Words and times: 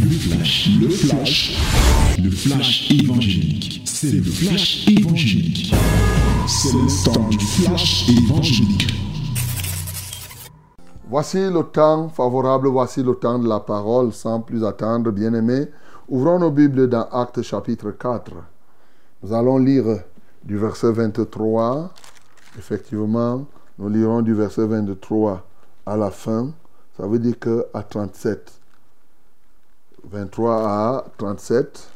Le 0.00 0.10
flash, 0.10 0.70
le 0.80 0.88
flash, 0.88 1.58
le 2.22 2.30
flash 2.30 2.90
évangélique. 2.90 3.82
C'est 3.84 4.12
le 4.12 4.22
flash 4.22 4.86
évangélique. 4.88 5.74
C'est 6.46 6.72
le 6.72 7.04
temps 7.04 7.28
du 7.28 7.38
flash 7.38 8.08
évangélique. 8.08 8.86
Voici 11.08 11.38
le 11.38 11.62
temps 11.62 12.08
favorable, 12.08 12.68
voici 12.68 13.02
le 13.02 13.14
temps 13.14 13.38
de 13.38 13.48
la 13.48 13.60
parole, 13.60 14.12
sans 14.12 14.40
plus 14.40 14.64
attendre, 14.64 15.10
bien-aimés. 15.10 15.68
Ouvrons 16.08 16.38
nos 16.38 16.50
Bibles 16.50 16.88
dans 16.88 17.08
Actes 17.10 17.42
chapitre 17.42 17.90
4. 17.90 18.32
Nous 19.22 19.32
allons 19.32 19.58
lire 19.58 19.84
du 20.44 20.56
verset 20.56 20.92
23. 20.92 21.90
Effectivement, 22.58 23.46
nous 23.78 23.88
lirons 23.88 24.22
du 24.22 24.34
verset 24.34 24.66
23 24.66 25.46
à 25.86 25.96
la 25.96 26.10
fin. 26.10 26.50
Ça 26.96 27.06
veut 27.06 27.18
dire 27.18 27.38
qu'à 27.38 27.82
37. 27.82 28.60
23 30.10 30.68
à 30.68 31.04
37. 31.18 31.90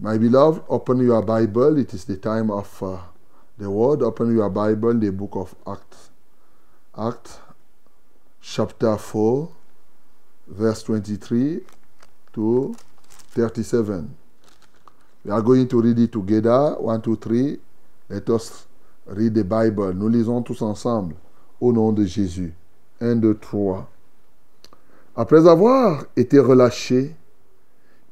My 0.00 0.18
beloved, 0.18 0.62
open 0.68 1.00
your 1.00 1.22
Bible. 1.22 1.78
It 1.78 1.92
is 1.94 2.04
the 2.04 2.16
time 2.16 2.50
of 2.50 2.82
uh, 2.82 2.98
the 3.58 3.70
word. 3.70 4.02
Open 4.02 4.34
your 4.34 4.50
Bible, 4.50 4.94
the 4.94 5.10
book 5.10 5.36
of 5.36 5.54
Acts. 5.66 6.10
Acts 6.96 7.38
chapter 8.40 8.96
4, 8.96 9.48
verse 10.48 10.82
23 10.82 11.60
to 12.32 12.74
37. 13.30 14.14
We 15.24 15.30
are 15.30 15.42
going 15.42 15.68
to 15.68 15.80
read 15.82 15.98
it 15.98 16.12
together. 16.12 16.74
1, 16.78 17.02
2, 17.02 17.16
3. 17.16 17.58
Let 18.08 18.30
us 18.30 18.66
read 19.06 19.34
the 19.34 19.44
Bible. 19.44 19.92
Nous 19.92 20.08
lisons 20.08 20.42
tous 20.42 20.62
ensemble 20.62 21.16
au 21.60 21.72
nom 21.72 21.92
de 21.92 22.04
Jésus. 22.04 22.54
1, 23.00 23.16
2, 23.16 23.34
3. 23.38 23.88
Après 25.16 25.48
avoir 25.48 26.04
été 26.16 26.38
relâchés, 26.38 27.16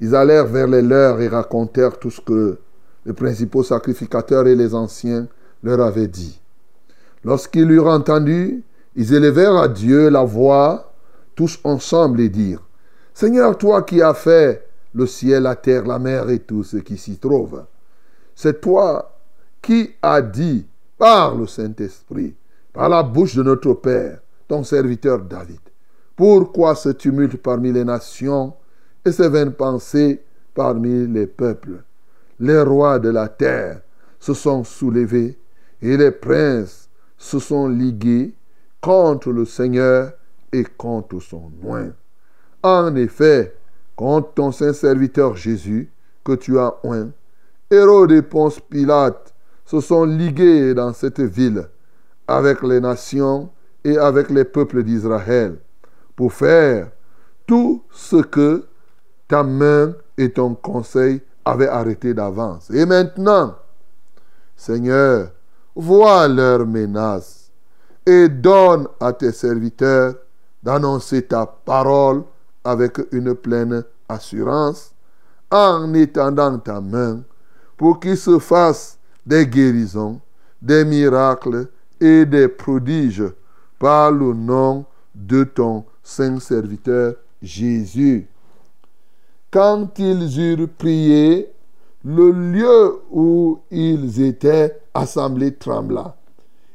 ils 0.01 0.15
allèrent 0.15 0.47
vers 0.47 0.67
les 0.67 0.83
leurs 0.83 1.21
et 1.21 1.29
racontèrent 1.29 1.99
tout 1.99 2.11
ce 2.11 2.21
que 2.21 2.59
les 3.07 3.13
principaux 3.13 3.63
sacrificateurs 3.63 4.47
et 4.47 4.55
les 4.55 4.75
anciens 4.75 5.29
leur 5.63 5.81
avaient 5.81 6.09
dit. 6.09 6.41
Lorsqu'ils 7.25 7.67
l'eurent 7.67 7.89
entendu, 7.89 8.63
ils 8.97 9.15
élevèrent 9.15 9.57
à 9.57 9.69
Dieu 9.69 10.09
la 10.09 10.25
voix, 10.25 10.93
tous 11.35 11.59
ensemble, 11.65 12.21
et 12.21 12.29
dirent, 12.29 12.63
Seigneur, 13.13 13.57
toi 13.57 13.83
qui 13.83 14.03
as 14.03 14.15
fait 14.15 14.67
le 14.95 15.07
ciel, 15.07 15.45
la 15.45 15.57
terre, 15.57 15.87
la 15.87 15.99
mer 15.99 16.31
et 16.31 16.41
tout 16.41 16.65
ce 16.65 16.77
qui 16.79 16.97
s'y 16.97 17.19
trouve, 17.19 17.65
c'est 18.35 18.61
toi 18.61 19.17
qui 19.63 19.93
as 20.03 20.23
dit 20.23 20.67
par 20.99 21.35
le 21.35 21.47
Saint-Esprit, 21.47 22.35
par 22.73 22.89
la 22.89 23.03
bouche 23.03 23.37
de 23.37 23.43
notre 23.43 23.73
Père, 23.75 24.19
ton 24.47 24.63
serviteur 24.63 25.21
David, 25.21 25.61
pourquoi 26.17 26.75
ce 26.75 26.91
tumulte 26.91 27.37
parmi 27.39 27.73
les 27.73 27.85
nations 27.85 28.53
et 29.05 29.13
ces 29.13 29.29
vaines 29.29 29.53
pensées 29.53 30.23
parmi 30.55 31.07
les 31.07 31.27
peuples 31.27 31.83
Les 32.41 32.63
rois 32.63 32.99
de 32.99 33.11
la 33.11 33.29
terre 33.29 33.81
se 34.19 34.35
sont 34.35 34.65
soulevés 34.65 35.39
et 35.83 35.97
les 35.97 36.11
princes 36.11 36.89
se 37.19 37.39
sont 37.39 37.69
ligués 37.69 38.35
contre 38.81 39.31
le 39.31 39.45
Seigneur 39.45 40.13
et 40.53 40.65
contre 40.65 41.21
son 41.21 41.51
oint. 41.65 41.93
En 42.63 42.95
effet, 42.97 43.57
contre 43.97 44.33
ton 44.35 44.53
saint 44.53 44.73
serviteur 44.73 45.37
Jésus, 45.37 45.91
que 46.25 46.33
tu 46.33 46.59
as 46.59 46.75
oint, 46.85 47.11
Hérode 47.71 48.13
et 48.13 48.23
Ponce 48.23 48.61
Pilate 48.61 49.35
se 49.65 49.81
sont 49.81 50.05
ligués 50.05 50.75
dans 50.75 50.93
cette 50.93 51.21
ville 51.21 51.69
avec 52.27 52.63
les 52.63 52.81
nations 52.81 53.51
et 53.85 53.99
avec 53.99 54.31
les 54.31 54.45
peuples 54.45 54.83
d'Israël 54.83 55.59
pour 56.17 56.33
faire 56.33 56.91
tout 57.47 57.83
ce 57.91 58.17
que 58.17 58.65
ta 59.29 59.43
main 59.43 59.95
et 60.17 60.33
ton 60.33 60.55
conseil 60.55 61.21
avaient 61.45 61.69
arrêté 61.69 62.15
d'avance. 62.15 62.71
Et 62.71 62.87
maintenant, 62.87 63.55
Seigneur, 64.57 65.31
vois 65.75 66.29
leurs 66.29 66.67
menaces 66.67 67.51
et 68.07 68.29
donne 68.29 68.87
à 69.01 69.13
tes 69.13 69.33
serviteurs 69.33 70.15
d'annoncer 70.63 71.23
ta 71.23 71.47
parole 71.47 72.23
avec 72.63 72.99
une 73.13 73.35
pleine 73.35 73.85
assurance 74.09 74.93
en 75.51 75.93
étendant 75.95 76.59
ta 76.59 76.81
main 76.81 77.23
pour 77.77 78.01
qu'il 78.01 78.17
se 78.17 78.39
fasse 78.39 78.99
des 79.27 79.47
guérisons, 79.47 80.21
des 80.61 80.85
miracles 80.85 81.69
et 82.01 82.25
des 82.25 82.49
prodiges 82.49 83.25
par 83.79 84.11
le 84.11 84.33
nom 84.33 84.85
de 85.15 85.45
ton 85.45 85.85
saint 86.03 86.41
serviteur 86.41 87.15
Jésus. 87.43 88.29
Quand 89.55 90.01
ils 90.01 90.41
eurent 90.41 90.69
prié, 90.69 91.49
le 92.05 92.33
lieu 92.33 93.03
où 93.13 93.61
ils 93.71 94.21
étaient 94.21 94.81
assemblés 94.93 95.55
trembla. 95.55 96.17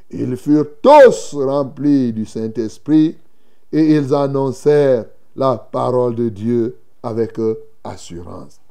Ils 0.09 0.37
furent 0.37 0.65
tous 0.81 1.35
remplis 1.35 2.13
du 2.13 2.25
Saint-Esprit 2.25 3.17
et 3.73 3.95
ils 3.95 4.13
annoncèrent 4.13 5.07
la 5.35 5.57
parole 5.57 6.15
de 6.15 6.29
Dieu 6.29 6.77
avec 7.03 7.37
assurance. 7.83 8.61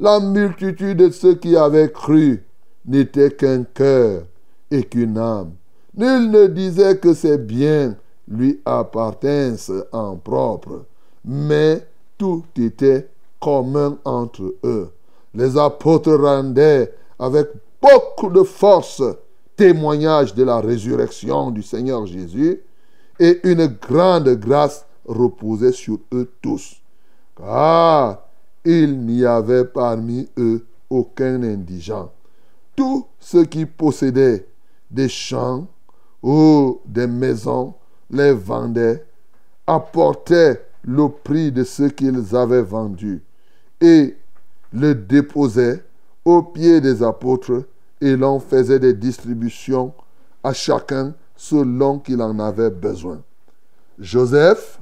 La 0.00 0.18
multitude 0.18 0.98
de 0.98 1.10
ceux 1.10 1.36
qui 1.36 1.56
avaient 1.56 1.92
cru 1.92 2.42
n'était 2.84 3.30
qu'un 3.30 3.62
cœur 3.62 4.24
et 4.68 4.82
qu'une 4.82 5.16
âme. 5.16 5.52
Nul 5.96 6.28
ne 6.28 6.48
disait 6.48 6.98
que 6.98 7.14
ses 7.14 7.38
biens 7.38 7.94
lui 8.26 8.60
appartinssent 8.64 9.70
en 9.92 10.16
propre, 10.16 10.86
mais 11.24 11.86
tout 12.18 12.42
était 12.58 13.10
commun 13.44 13.98
entre 14.06 14.54
eux. 14.64 14.90
Les 15.34 15.58
apôtres 15.58 16.14
rendaient 16.14 16.94
avec 17.18 17.48
beaucoup 17.82 18.30
de 18.30 18.42
force 18.42 19.02
témoignage 19.54 20.34
de 20.34 20.44
la 20.44 20.60
résurrection 20.60 21.50
du 21.50 21.62
Seigneur 21.62 22.06
Jésus 22.06 22.62
et 23.20 23.40
une 23.44 23.66
grande 23.66 24.30
grâce 24.30 24.86
reposait 25.04 25.72
sur 25.72 25.98
eux 26.14 26.32
tous. 26.40 26.76
Car 27.36 28.22
il 28.64 28.98
n'y 29.00 29.26
avait 29.26 29.66
parmi 29.66 30.26
eux 30.38 30.64
aucun 30.88 31.42
indigent. 31.42 32.10
Tous 32.74 33.04
ceux 33.20 33.44
qui 33.44 33.66
possédaient 33.66 34.46
des 34.90 35.10
champs 35.10 35.66
ou 36.22 36.80
des 36.86 37.06
maisons 37.06 37.74
les 38.10 38.32
vendaient, 38.32 39.04
apportaient 39.66 40.64
le 40.82 41.08
prix 41.10 41.52
de 41.52 41.62
ce 41.62 41.82
qu'ils 41.82 42.34
avaient 42.34 42.62
vendu 42.62 43.22
et 43.80 44.16
le 44.72 44.94
déposaient 44.94 45.84
aux 46.24 46.42
pieds 46.42 46.80
des 46.80 47.02
apôtres 47.02 47.64
et 48.00 48.16
l'on 48.16 48.40
faisait 48.40 48.78
des 48.78 48.94
distributions 48.94 49.92
à 50.42 50.52
chacun 50.52 51.14
selon 51.36 51.98
qu'il 51.98 52.20
en 52.22 52.38
avait 52.38 52.70
besoin. 52.70 53.22
Joseph, 53.98 54.78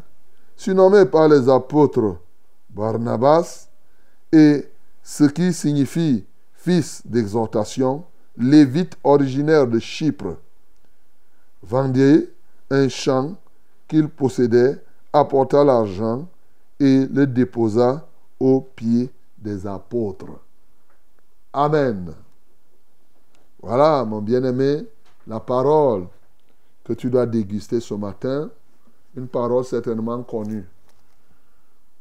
surnommé 0.56 1.04
par 1.06 1.28
les 1.28 1.48
apôtres 1.48 2.16
Barnabas, 2.70 3.68
et 4.32 4.66
ce 5.02 5.24
qui 5.24 5.52
signifie 5.52 6.24
fils 6.54 7.02
d'exhortation, 7.04 8.04
lévite 8.36 8.96
originaire 9.04 9.66
de 9.66 9.78
Chypre, 9.78 10.36
vendait 11.62 12.30
un 12.70 12.88
champ 12.88 13.34
qu'il 13.88 14.08
possédait, 14.08 14.82
apporta 15.12 15.62
l'argent 15.64 16.26
et 16.80 17.06
le 17.06 17.26
déposa 17.26 18.08
aux 18.42 18.60
pieds 18.60 19.08
des 19.38 19.68
apôtres. 19.68 20.40
Amen. 21.52 22.12
Voilà, 23.62 24.04
mon 24.04 24.20
bien-aimé, 24.20 24.84
la 25.28 25.38
parole 25.38 26.08
que 26.82 26.92
tu 26.92 27.08
dois 27.08 27.24
déguster 27.24 27.78
ce 27.78 27.94
matin, 27.94 28.50
une 29.16 29.28
parole 29.28 29.64
certainement 29.64 30.20
connue. 30.24 30.66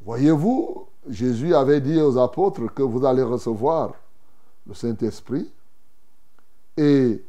Voyez-vous, 0.03 0.87
Jésus 1.07 1.53
avait 1.53 1.79
dit 1.79 2.01
aux 2.01 2.17
apôtres 2.17 2.73
que 2.73 2.81
vous 2.81 3.05
allez 3.05 3.21
recevoir 3.21 3.93
le 4.65 4.73
Saint-Esprit 4.73 5.51
et 6.75 7.23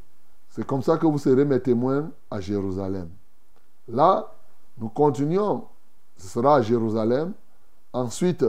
c'est 0.49 0.67
comme 0.67 0.83
ça 0.83 0.97
que 0.97 1.07
vous 1.07 1.19
serez 1.19 1.45
mes 1.45 1.61
témoins 1.61 2.11
à 2.31 2.41
Jérusalem. 2.41 3.11
Là, 3.89 4.33
nous 4.79 4.89
continuons. 4.89 5.67
Ce 6.17 6.29
sera 6.29 6.57
à 6.57 6.63
Jérusalem. 6.63 7.35
Ensuite, 7.93 8.47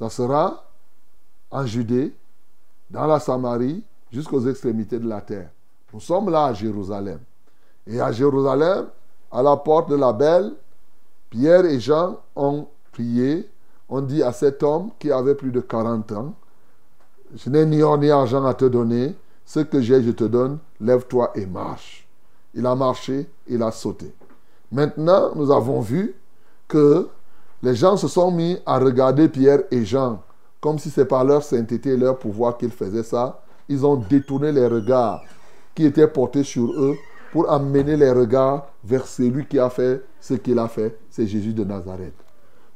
ça 0.00 0.08
sera 0.08 0.64
en 1.50 1.66
Judée, 1.66 2.14
dans 2.88 3.06
la 3.06 3.20
Samarie, 3.20 3.84
jusqu'aux 4.10 4.48
extrémités 4.48 4.98
de 4.98 5.06
la 5.06 5.20
terre. 5.20 5.50
Nous 5.92 6.00
sommes 6.00 6.30
là 6.30 6.46
à 6.46 6.54
Jérusalem. 6.54 7.18
Et 7.86 8.00
à 8.00 8.10
Jérusalem, 8.10 8.86
à 9.30 9.42
la 9.42 9.56
porte 9.58 9.90
de 9.90 9.96
la 9.96 10.14
Belle, 10.14 10.54
Pierre 11.28 11.66
et 11.66 11.78
Jean 11.78 12.18
ont 12.34 12.66
prié. 12.92 13.50
On 13.90 14.00
dit 14.00 14.22
à 14.22 14.32
cet 14.32 14.62
homme 14.62 14.90
qui 14.98 15.12
avait 15.12 15.34
plus 15.34 15.52
de 15.52 15.60
40 15.60 16.12
ans, 16.12 16.34
je 17.34 17.50
n'ai 17.50 17.66
ni 17.66 17.82
or 17.82 17.98
ni 17.98 18.10
argent 18.10 18.44
à 18.46 18.54
te 18.54 18.64
donner, 18.64 19.14
ce 19.44 19.60
que 19.60 19.82
j'ai, 19.82 20.02
je 20.02 20.12
te 20.12 20.24
donne, 20.24 20.58
lève-toi 20.80 21.32
et 21.34 21.44
marche. 21.44 22.08
Il 22.54 22.66
a 22.66 22.74
marché, 22.74 23.28
il 23.46 23.62
a 23.62 23.70
sauté. 23.70 24.12
Maintenant, 24.72 25.34
nous 25.34 25.50
avons 25.50 25.80
vu 25.80 26.14
que 26.68 27.08
les 27.62 27.74
gens 27.74 27.96
se 27.96 28.08
sont 28.08 28.30
mis 28.30 28.58
à 28.66 28.78
regarder 28.78 29.28
Pierre 29.28 29.60
et 29.70 29.84
Jean 29.84 30.22
comme 30.60 30.78
si 30.78 30.90
c'est 30.90 31.06
par 31.06 31.24
leur 31.24 31.42
sainteté 31.42 31.90
et 31.90 31.96
leur 31.96 32.18
pouvoir 32.18 32.58
qu'ils 32.58 32.70
faisaient 32.70 33.02
ça. 33.02 33.40
Ils 33.68 33.86
ont 33.86 33.96
détourné 33.96 34.52
les 34.52 34.66
regards 34.66 35.22
qui 35.74 35.86
étaient 35.86 36.08
portés 36.08 36.42
sur 36.42 36.70
eux 36.72 36.96
pour 37.32 37.50
amener 37.50 37.96
les 37.96 38.10
regards 38.10 38.66
vers 38.84 39.06
celui 39.06 39.46
qui 39.46 39.58
a 39.58 39.70
fait 39.70 40.04
ce 40.20 40.34
qu'il 40.34 40.58
a 40.58 40.68
fait, 40.68 40.98
c'est 41.08 41.26
Jésus 41.26 41.54
de 41.54 41.64
Nazareth. 41.64 42.14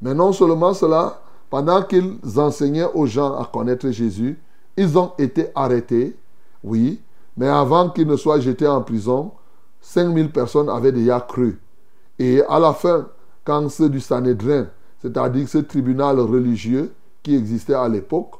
Mais 0.01 0.15
non 0.15 0.33
seulement 0.33 0.73
cela, 0.73 1.21
pendant 1.51 1.83
qu'ils 1.83 2.19
enseignaient 2.37 2.89
aux 2.95 3.07
gens 3.07 3.37
à 3.37 3.45
connaître 3.45 3.91
Jésus, 3.91 4.41
ils 4.77 4.97
ont 4.97 5.13
été 5.19 5.49
arrêtés, 5.55 6.17
oui, 6.63 7.01
mais 7.37 7.49
avant 7.49 7.91
qu'ils 7.91 8.07
ne 8.07 8.17
soient 8.17 8.41
jetés 8.41 8.67
en 8.67 8.81
prison, 8.83 9.33
5000 9.81 10.31
personnes 10.31 10.69
avaient 10.69 10.93
déjà 10.93 11.21
cru. 11.21 11.61
Et 12.19 12.43
à 12.49 12.59
la 12.59 12.73
fin, 12.73 13.09
quand 13.45 13.69
ceux 13.69 13.91
du 13.91 14.01
Sanhédrin, 14.01 14.69
c'est-à-dire 15.05 15.47
ce 15.47 15.59
tribunal 15.59 16.19
religieux 16.19 16.91
qui 17.23 17.37
existait 17.37 17.75
à 17.75 17.87
l'époque, 17.87 18.37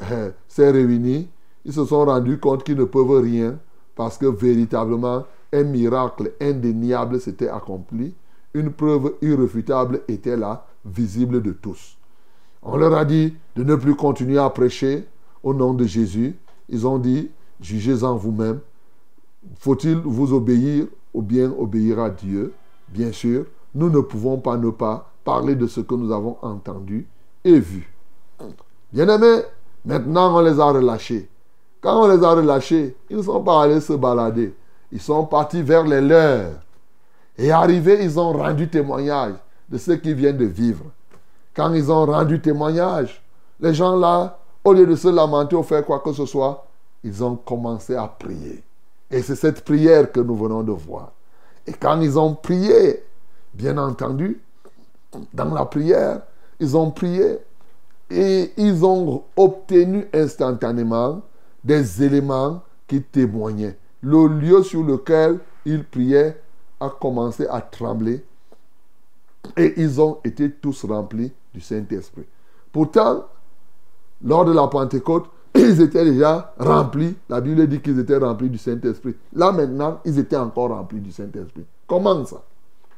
eh, 0.00 0.30
s'est 0.48 0.68
réuni, 0.68 1.28
ils 1.64 1.72
se 1.72 1.84
sont 1.84 2.04
rendus 2.04 2.38
compte 2.38 2.64
qu'ils 2.64 2.76
ne 2.76 2.82
peuvent 2.82 3.22
rien 3.22 3.56
parce 3.94 4.18
que 4.18 4.26
véritablement 4.26 5.26
un 5.52 5.62
miracle 5.62 6.32
indéniable 6.40 7.20
s'était 7.20 7.48
accompli, 7.48 8.14
une 8.52 8.72
preuve 8.72 9.14
irréfutable 9.22 10.00
était 10.08 10.36
là, 10.36 10.66
visible 10.84 11.40
de 11.40 11.52
tous. 11.52 11.96
On 12.64 12.76
leur 12.76 12.94
a 12.94 13.04
dit 13.04 13.36
de 13.54 13.62
ne 13.62 13.76
plus 13.76 13.94
continuer 13.94 14.38
à 14.38 14.50
prêcher 14.50 15.06
au 15.44 15.54
nom 15.54 15.72
de 15.72 15.84
Jésus. 15.84 16.34
Ils 16.68 16.84
ont 16.84 16.98
dit, 16.98 17.30
jugez-en 17.60 18.16
vous-même. 18.16 18.58
Faut-il 19.60 19.98
vous 19.98 20.32
obéir 20.32 20.86
ou 21.14 21.22
bien 21.22 21.52
obéir 21.56 22.00
à 22.00 22.10
Dieu? 22.10 22.52
Bien 22.88 23.12
sûr, 23.12 23.44
nous 23.72 23.88
ne 23.88 24.00
pouvons 24.00 24.38
pas 24.38 24.56
ne 24.56 24.70
pas 24.70 25.12
parler 25.28 25.54
de 25.54 25.66
ce 25.66 25.82
que 25.82 25.94
nous 25.94 26.10
avons 26.10 26.38
entendu 26.40 27.06
et 27.44 27.60
vu. 27.60 27.92
Bien-aimés, 28.90 29.42
maintenant 29.84 30.34
on 30.38 30.40
les 30.40 30.58
a 30.58 30.64
relâchés. 30.64 31.28
Quand 31.82 32.02
on 32.02 32.08
les 32.08 32.24
a 32.24 32.30
relâchés, 32.30 32.96
ils 33.10 33.18
ne 33.18 33.22
sont 33.22 33.42
pas 33.42 33.64
allés 33.64 33.82
se 33.82 33.92
balader. 33.92 34.54
Ils 34.90 35.02
sont 35.02 35.26
partis 35.26 35.60
vers 35.60 35.84
les 35.84 36.00
leurs. 36.00 36.52
Et 37.36 37.50
arrivés, 37.50 38.02
ils 38.02 38.18
ont 38.18 38.32
rendu 38.32 38.70
témoignage 38.70 39.34
de 39.68 39.76
ce 39.76 39.92
qu'ils 39.92 40.14
viennent 40.14 40.38
de 40.38 40.46
vivre. 40.46 40.86
Quand 41.54 41.74
ils 41.74 41.92
ont 41.92 42.06
rendu 42.06 42.40
témoignage, 42.40 43.22
les 43.60 43.74
gens 43.74 43.96
là, 43.96 44.38
au 44.64 44.72
lieu 44.72 44.86
de 44.86 44.96
se 44.96 45.08
lamenter 45.08 45.56
ou 45.56 45.62
faire 45.62 45.84
quoi 45.84 45.98
que 45.98 46.14
ce 46.14 46.24
soit, 46.24 46.64
ils 47.04 47.22
ont 47.22 47.36
commencé 47.36 47.94
à 47.94 48.06
prier. 48.06 48.64
Et 49.10 49.20
c'est 49.20 49.36
cette 49.36 49.62
prière 49.62 50.10
que 50.10 50.20
nous 50.20 50.36
venons 50.36 50.62
de 50.62 50.72
voir. 50.72 51.12
Et 51.66 51.74
quand 51.74 52.00
ils 52.00 52.18
ont 52.18 52.34
prié, 52.34 53.04
bien 53.52 53.76
entendu, 53.76 54.40
dans 55.32 55.52
la 55.54 55.64
prière, 55.64 56.22
ils 56.60 56.76
ont 56.76 56.90
prié 56.90 57.38
et 58.10 58.52
ils 58.56 58.84
ont 58.84 59.24
obtenu 59.36 60.06
instantanément 60.12 61.22
des 61.62 62.02
éléments 62.02 62.62
qui 62.86 63.02
témoignaient. 63.02 63.76
Le 64.02 64.26
lieu 64.28 64.62
sur 64.62 64.82
lequel 64.82 65.40
ils 65.64 65.84
priaient 65.84 66.40
a 66.80 66.88
commencé 66.88 67.46
à 67.48 67.60
trembler 67.60 68.24
et 69.56 69.74
ils 69.76 70.00
ont 70.00 70.18
été 70.24 70.50
tous 70.50 70.84
remplis 70.84 71.32
du 71.52 71.60
Saint-Esprit. 71.60 72.24
Pourtant, 72.72 73.26
lors 74.22 74.44
de 74.44 74.52
la 74.52 74.66
Pentecôte, 74.68 75.26
ils 75.54 75.80
étaient 75.80 76.04
déjà 76.04 76.54
remplis. 76.58 77.14
La 77.28 77.40
Bible 77.40 77.66
dit 77.66 77.80
qu'ils 77.80 77.98
étaient 77.98 78.16
remplis 78.16 78.50
du 78.50 78.58
Saint-Esprit. 78.58 79.14
Là 79.34 79.52
maintenant, 79.52 80.00
ils 80.04 80.18
étaient 80.18 80.36
encore 80.36 80.70
remplis 80.70 81.00
du 81.00 81.12
Saint-Esprit. 81.12 81.64
Comment 81.86 82.24
ça? 82.24 82.42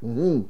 Mhm. 0.02 0.44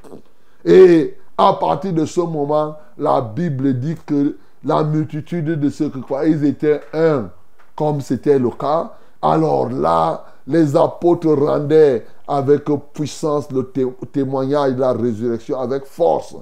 Et 0.65 1.17
à 1.41 1.55
partir 1.55 1.95
de 1.95 2.05
ce 2.05 2.21
moment, 2.21 2.77
la 2.99 3.23
Bible 3.23 3.73
dit 3.81 3.97
que 4.05 4.37
la 4.63 4.85
multitude 4.85 5.59
de 5.59 5.71
ceux 5.71 5.89
qui 5.89 6.03
croient, 6.03 6.27
ils 6.27 6.45
étaient 6.45 6.83
un, 6.93 7.31
comme 7.75 8.03
c'était 8.03 8.39
le 8.39 8.51
cas. 8.51 8.93
Alors 9.23 9.71
là, 9.71 10.27
les 10.47 10.77
apôtres 10.77 11.33
rendaient 11.33 12.05
avec 12.29 12.65
puissance 12.93 13.51
le 13.53 13.73
témoignage 14.13 14.75
de 14.75 14.81
la 14.81 14.93
résurrection, 14.93 15.59
avec 15.59 15.87
force, 15.87 16.37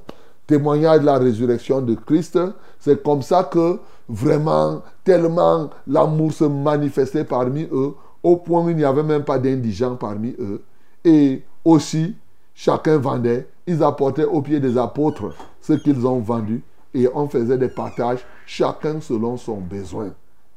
témoignage 0.49 1.01
de 1.01 1.07
la 1.07 1.19
résurrection 1.19 1.81
de 1.81 1.95
Christ. 1.95 2.37
C'est 2.81 3.01
comme 3.01 3.23
ça 3.23 3.45
que 3.45 3.79
vraiment, 4.09 4.83
tellement 5.05 5.71
l'amour 5.87 6.33
se 6.33 6.45
manifestait 6.45 7.23
parmi 7.23 7.69
eux, 7.71 7.95
au 8.21 8.37
point 8.37 8.65
où 8.65 8.71
il 8.71 8.77
n'y 8.77 8.85
avait 8.85 9.05
même 9.05 9.23
pas 9.23 9.39
d'indigents 9.39 9.95
parmi 9.95 10.35
eux. 10.41 10.61
Et 11.05 11.45
aussi, 11.65 12.17
chacun 12.53 12.99
vendait, 12.99 13.47
ils 13.69 13.83
apportaient 13.83 14.25
au 14.25 14.41
pied 14.41 14.61
des 14.61 14.79
apôtres 14.79 15.35
ce 15.61 15.75
qu'ils 15.75 16.07
ont 16.07 16.21
vendu 16.21 16.63
et 16.95 17.07
on 17.15 17.29
faisait 17.29 17.59
des 17.59 17.69
partages, 17.69 18.25
chacun 18.47 18.99
selon 19.01 19.37
son 19.37 19.59
besoin. 19.59 20.11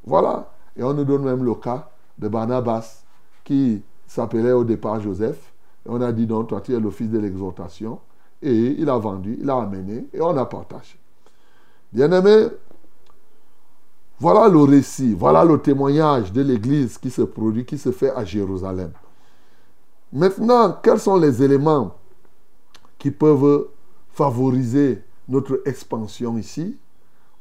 Voilà. 0.05 0.49
Et 0.77 0.83
on 0.83 0.93
nous 0.93 1.03
donne 1.03 1.23
même 1.23 1.43
le 1.43 1.53
cas 1.55 1.89
de 2.17 2.29
Barnabas, 2.29 3.03
qui 3.43 3.83
s'appelait 4.07 4.53
au 4.53 4.63
départ 4.63 5.01
Joseph. 5.01 5.51
Et 5.85 5.89
on 5.89 5.99
a 6.01 6.13
dit, 6.13 6.25
non, 6.25 6.45
toi 6.45 6.61
tu 6.61 6.73
es 6.73 6.79
le 6.79 6.89
fils 6.89 7.09
de 7.09 7.19
l'exhortation. 7.19 7.99
Et 8.41 8.77
il 8.79 8.89
a 8.89 8.97
vendu, 8.97 9.37
il 9.41 9.49
a 9.49 9.57
amené, 9.57 10.07
et 10.13 10.21
on 10.21 10.35
a 10.37 10.45
partagé. 10.45 10.97
Bien-aimé, 11.91 12.47
voilà 14.19 14.47
le 14.47 14.61
récit, 14.61 15.13
voilà 15.13 15.43
le 15.43 15.59
témoignage 15.59 16.31
de 16.31 16.41
l'Église 16.41 16.97
qui 16.97 17.09
se 17.09 17.23
produit, 17.23 17.65
qui 17.65 17.77
se 17.77 17.91
fait 17.91 18.11
à 18.11 18.23
Jérusalem. 18.23 18.91
Maintenant, 20.13 20.77
quels 20.81 20.99
sont 20.99 21.17
les 21.17 21.43
éléments 21.43 21.95
qui 23.01 23.09
peuvent 23.09 23.67
favoriser 24.13 25.01
notre 25.27 25.63
expansion 25.65 26.37
ici, 26.37 26.77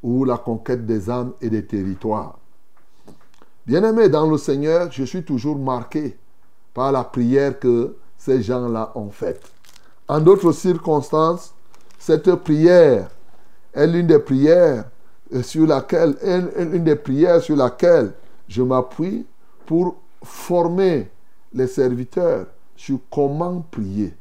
ou 0.01 0.25
la 0.25 0.39
conquête 0.39 0.87
des 0.87 1.07
âmes 1.07 1.33
et 1.39 1.51
des 1.51 1.63
territoires. 1.63 2.39
Bien-aimé 3.67 4.09
dans 4.09 4.27
le 4.27 4.39
Seigneur, 4.39 4.91
je 4.91 5.03
suis 5.03 5.23
toujours 5.23 5.59
marqué 5.59 6.17
par 6.73 6.91
la 6.91 7.03
prière 7.03 7.59
que 7.59 7.95
ces 8.17 8.41
gens-là 8.41 8.91
ont 8.95 9.11
faite. 9.11 9.43
En 10.07 10.19
d'autres 10.19 10.51
circonstances, 10.51 11.53
cette 11.99 12.33
prière 12.37 13.11
est 13.71 13.85
l'une 13.85 14.07
des 14.07 14.17
prières 14.17 14.85
sur 15.43 15.69
une 15.69 16.83
des 16.83 16.95
prières 16.95 17.39
sur 17.39 17.55
laquelle 17.55 18.13
je 18.47 18.63
m'appuie 18.63 19.27
pour 19.67 19.97
former 20.23 21.11
les 21.53 21.67
serviteurs 21.67 22.47
sur 22.75 22.97
comment 23.11 23.63
prier. 23.69 24.15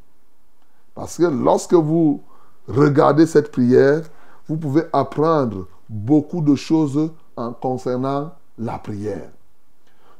Parce 0.94 1.16
que 1.16 1.24
lorsque 1.24 1.74
vous 1.74 2.22
regardez 2.68 3.26
cette 3.26 3.50
prière, 3.50 4.02
vous 4.48 4.56
pouvez 4.56 4.82
apprendre 4.92 5.66
beaucoup 5.88 6.40
de 6.40 6.54
choses 6.54 7.10
en 7.36 7.52
concernant 7.52 8.32
la 8.58 8.78
prière. 8.78 9.30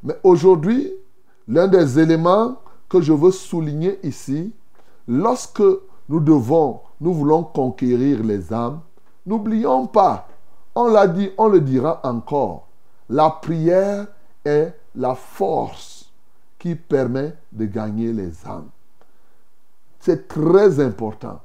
Mais 0.03 0.15
aujourd'hui, 0.23 0.91
l'un 1.47 1.69
des 1.69 1.99
éléments 1.99 2.57
que 2.89 3.01
je 3.01 3.13
veux 3.13 3.31
souligner 3.31 3.99
ici, 4.03 4.53
lorsque 5.07 5.63
nous 6.09 6.21
devons, 6.21 6.81
nous 7.01 7.13
voulons 7.13 7.45
conquérir 7.45 8.23
les 8.23 8.53
âmes, 8.53 8.81
n'oublions 9.27 9.87
pas, 9.87 10.29
on 10.75 10.89
l'a 10.89 11.07
dit, 11.07 11.31
on 11.37 11.49
le 11.49 11.61
dira 11.61 12.01
encore, 12.05 12.69
la 13.09 13.31
prière 13.31 14.07
est 14.45 14.75
la 14.95 15.15
force 15.15 16.11
qui 16.59 16.75
permet 16.75 17.35
de 17.53 17.65
gagner 17.65 18.13
les 18.13 18.47
âmes. 18.47 18.69
C'est 20.01 20.29
très 20.29 20.81
important 20.81 21.41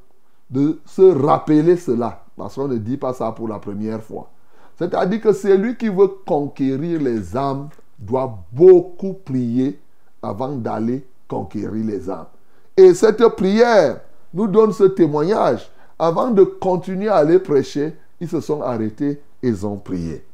de 0.49 0.79
se 0.85 1.01
rappeler 1.01 1.75
cela. 1.75 2.23
Parce 2.37 2.55
qu'on 2.55 2.67
ne 2.67 2.77
dit 2.77 2.97
pas 2.97 3.13
ça 3.13 3.31
pour 3.31 3.47
la 3.47 3.59
première 3.59 4.01
fois. 4.01 4.29
C'est-à-dire 4.77 5.21
que 5.21 5.33
celui 5.33 5.77
qui 5.77 5.89
veut 5.89 6.09
conquérir 6.25 7.01
les 7.01 7.35
âmes 7.35 7.69
doit 7.97 8.37
beaucoup 8.51 9.13
prier 9.13 9.79
avant 10.21 10.49
d'aller 10.49 11.05
conquérir 11.27 11.85
les 11.85 12.09
âmes. 12.09 12.25
Et 12.75 12.93
cette 12.93 13.25
prière 13.29 14.01
nous 14.33 14.47
donne 14.47 14.73
ce 14.73 14.83
témoignage. 14.83 15.69
Avant 15.97 16.29
de 16.29 16.43
continuer 16.43 17.07
à 17.07 17.17
aller 17.17 17.39
prêcher, 17.39 17.95
ils 18.19 18.27
se 18.27 18.41
sont 18.41 18.61
arrêtés 18.61 19.21
et 19.41 19.47
ils 19.47 19.65
ont 19.65 19.77
prié. 19.77 20.25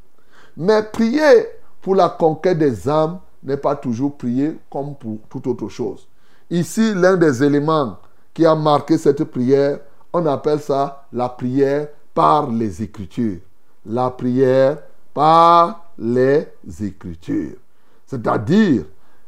Mais 0.58 0.82
prier 0.84 1.48
pour 1.82 1.96
la 1.96 2.10
conquête 2.10 2.58
des 2.58 2.90
âmes 2.90 3.20
n'est 3.44 3.58
pas 3.58 3.76
toujours 3.76 4.16
prier 4.16 4.58
comme 4.72 4.96
pour 4.96 5.20
toute 5.30 5.46
autre 5.48 5.70
chose. 5.70 6.08
Ici, 6.50 6.94
l'un 6.96 7.16
des 7.16 7.44
éléments 7.44 7.98
qui 8.34 8.46
a 8.46 8.56
marqué 8.56 8.98
cette 8.98 9.24
prière, 9.26 9.80
on 10.14 10.26
appelle 10.26 10.60
ça 10.60 11.06
la 11.12 11.30
prière 11.30 11.88
par 12.14 12.50
les 12.50 12.82
Écritures. 12.82 13.40
La 13.86 14.10
prière 14.10 14.78
par 15.14 15.92
les 15.98 16.48
Écritures. 16.82 17.58
C'est-à-dire, 18.06 18.84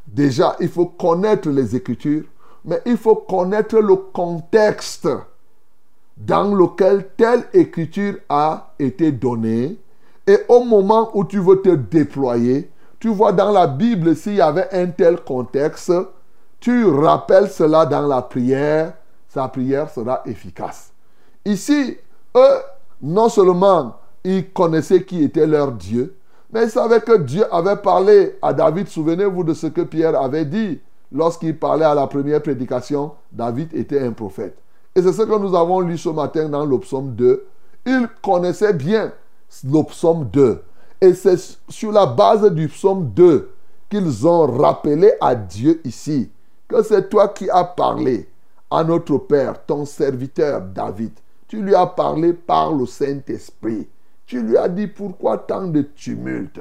déjà, 0.06 0.56
il 0.60 0.68
faut 0.68 0.86
connaître 0.86 1.48
les 1.48 1.74
Écritures, 1.74 2.24
mais 2.64 2.80
il 2.86 2.96
faut 2.96 3.16
connaître 3.16 3.78
le 3.78 3.96
contexte 3.96 5.08
dans 6.16 6.54
lequel 6.54 7.08
telle 7.16 7.44
écriture 7.52 8.16
a 8.28 8.72
été 8.78 9.12
donnée. 9.12 9.76
Et 10.26 10.38
au 10.48 10.64
moment 10.64 11.10
où 11.14 11.24
tu 11.24 11.38
veux 11.38 11.60
te 11.60 11.74
déployer, 11.74 12.70
tu 12.98 13.08
vois 13.08 13.32
dans 13.32 13.50
la 13.50 13.66
Bible 13.66 14.16
s'il 14.16 14.36
y 14.36 14.40
avait 14.40 14.68
un 14.72 14.86
tel 14.86 15.20
contexte, 15.20 15.92
tu 16.64 16.86
rappelles 16.86 17.50
cela 17.50 17.84
dans 17.84 18.06
la 18.06 18.22
prière 18.22 18.94
sa 19.28 19.48
prière 19.48 19.90
sera 19.90 20.22
efficace. 20.24 20.92
Ici, 21.44 21.98
eux, 22.36 22.58
non 23.02 23.28
seulement 23.28 23.96
ils 24.22 24.50
connaissaient 24.50 25.04
qui 25.04 25.24
était 25.24 25.46
leur 25.46 25.72
Dieu, 25.72 26.16
mais 26.50 26.64
ils 26.64 26.70
savaient 26.70 27.00
que 27.00 27.18
Dieu 27.18 27.44
avait 27.52 27.76
parlé 27.76 28.38
à 28.40 28.54
David. 28.54 28.88
Souvenez-vous 28.88 29.44
de 29.44 29.52
ce 29.52 29.66
que 29.66 29.82
Pierre 29.82 30.18
avait 30.18 30.46
dit 30.46 30.80
lorsqu'il 31.12 31.58
parlait 31.58 31.84
à 31.84 31.94
la 31.94 32.06
première 32.06 32.40
prédication. 32.40 33.12
David 33.30 33.74
était 33.74 34.00
un 34.00 34.12
prophète. 34.12 34.56
Et 34.94 35.02
c'est 35.02 35.12
ce 35.12 35.22
que 35.22 35.38
nous 35.38 35.54
avons 35.54 35.80
lu 35.80 35.98
ce 35.98 36.08
matin 36.08 36.48
dans 36.48 36.64
le 36.64 36.78
psaume 36.78 37.14
2. 37.14 37.44
Ils 37.84 38.08
connaissaient 38.22 38.72
bien 38.72 39.12
le 39.64 39.82
psaume 39.82 40.28
2. 40.32 40.62
Et 41.02 41.12
c'est 41.12 41.58
sur 41.68 41.92
la 41.92 42.06
base 42.06 42.48
du 42.52 42.68
psaume 42.68 43.10
2 43.10 43.50
qu'ils 43.90 44.26
ont 44.26 44.46
rappelé 44.46 45.12
à 45.20 45.34
Dieu 45.34 45.80
ici 45.84 46.30
c'est 46.82 47.08
toi 47.08 47.28
qui 47.28 47.48
as 47.50 47.64
parlé 47.64 48.28
à 48.70 48.82
notre 48.82 49.18
Père, 49.18 49.64
ton 49.64 49.84
serviteur 49.84 50.60
David. 50.60 51.12
Tu 51.46 51.62
lui 51.62 51.74
as 51.74 51.86
parlé 51.86 52.32
par 52.32 52.72
le 52.72 52.86
Saint-Esprit. 52.86 53.88
Tu 54.26 54.42
lui 54.42 54.56
as 54.56 54.68
dit 54.68 54.86
pourquoi 54.86 55.38
tant 55.38 55.66
de 55.66 55.82
tumulte 55.82 56.60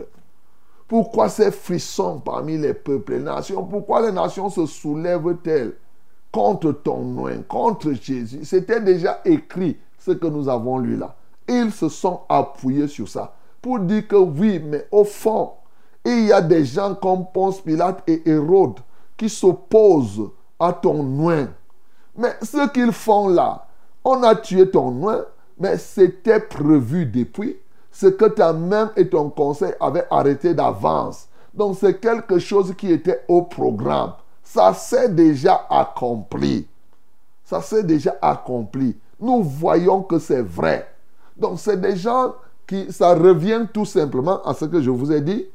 Pourquoi 0.87 1.29
ces 1.29 1.51
frissons 1.51 2.19
parmi 2.19 2.57
les 2.57 2.73
peuples, 2.73 3.13
les 3.13 3.19
nations? 3.19 3.63
Pourquoi 3.63 4.01
les 4.01 4.11
nations 4.11 4.49
se 4.49 4.65
soulèvent-elles 4.65 5.73
contre 6.31 6.71
ton 6.73 6.99
nom, 6.99 7.43
contre 7.47 7.93
Jésus? 7.93 8.41
C'était 8.43 8.81
déjà 8.81 9.21
écrit 9.23 9.77
ce 9.97 10.11
que 10.11 10.27
nous 10.27 10.49
avons 10.49 10.77
lu 10.77 10.97
là. 10.97 11.15
Ils 11.47 11.71
se 11.71 11.89
sont 11.89 12.21
appuyés 12.29 12.87
sur 12.87 13.07
ça 13.07 13.33
pour 13.61 13.79
dire 13.79 14.07
que 14.07 14.17
oui, 14.17 14.61
mais 14.63 14.85
au 14.91 15.05
fond, 15.05 15.51
il 16.05 16.25
y 16.25 16.33
a 16.33 16.41
des 16.41 16.65
gens 16.65 16.95
comme 16.95 17.25
Ponce 17.33 17.61
Pilate 17.61 18.03
et 18.07 18.29
Hérode 18.29 18.79
qui 19.23 19.29
s'opposent 19.29 20.31
à 20.59 20.73
ton 20.73 21.01
nom. 21.01 21.47
Mais 22.17 22.35
ce 22.41 22.69
qu'ils 22.71 22.91
font 22.91 23.29
là, 23.29 23.65
on 24.03 24.21
a 24.21 24.35
tué 24.35 24.69
ton 24.69 24.91
nom, 24.91 25.23
mais 25.57 25.77
c'était 25.77 26.41
prévu 26.41 27.05
depuis. 27.05 27.55
Ce 27.89 28.07
que 28.07 28.25
ta 28.25 28.51
main 28.51 28.91
et 28.97 29.07
ton 29.07 29.29
conseil 29.29 29.71
avaient 29.79 30.07
arrêté 30.11 30.53
d'avance. 30.53 31.29
Donc 31.53 31.77
c'est 31.79 32.01
quelque 32.01 32.37
chose 32.37 32.73
qui 32.77 32.91
était 32.91 33.23
au 33.29 33.43
programme. 33.43 34.13
Ça 34.43 34.73
s'est 34.73 35.07
déjà 35.07 35.67
accompli. 35.69 36.67
Ça 37.45 37.61
s'est 37.61 37.83
déjà 37.83 38.17
accompli. 38.21 38.97
Nous 39.21 39.41
voyons 39.41 40.01
que 40.01 40.19
c'est 40.19 40.41
vrai. 40.41 40.85
Donc 41.37 41.59
c'est 41.59 41.79
des 41.79 41.95
gens 41.95 42.33
qui, 42.67 42.91
ça 42.91 43.13
revient 43.13 43.67
tout 43.71 43.85
simplement 43.85 44.43
à 44.43 44.53
ce 44.53 44.65
que 44.65 44.81
je 44.81 44.89
vous 44.89 45.13
ai 45.13 45.21
dit, 45.21 45.45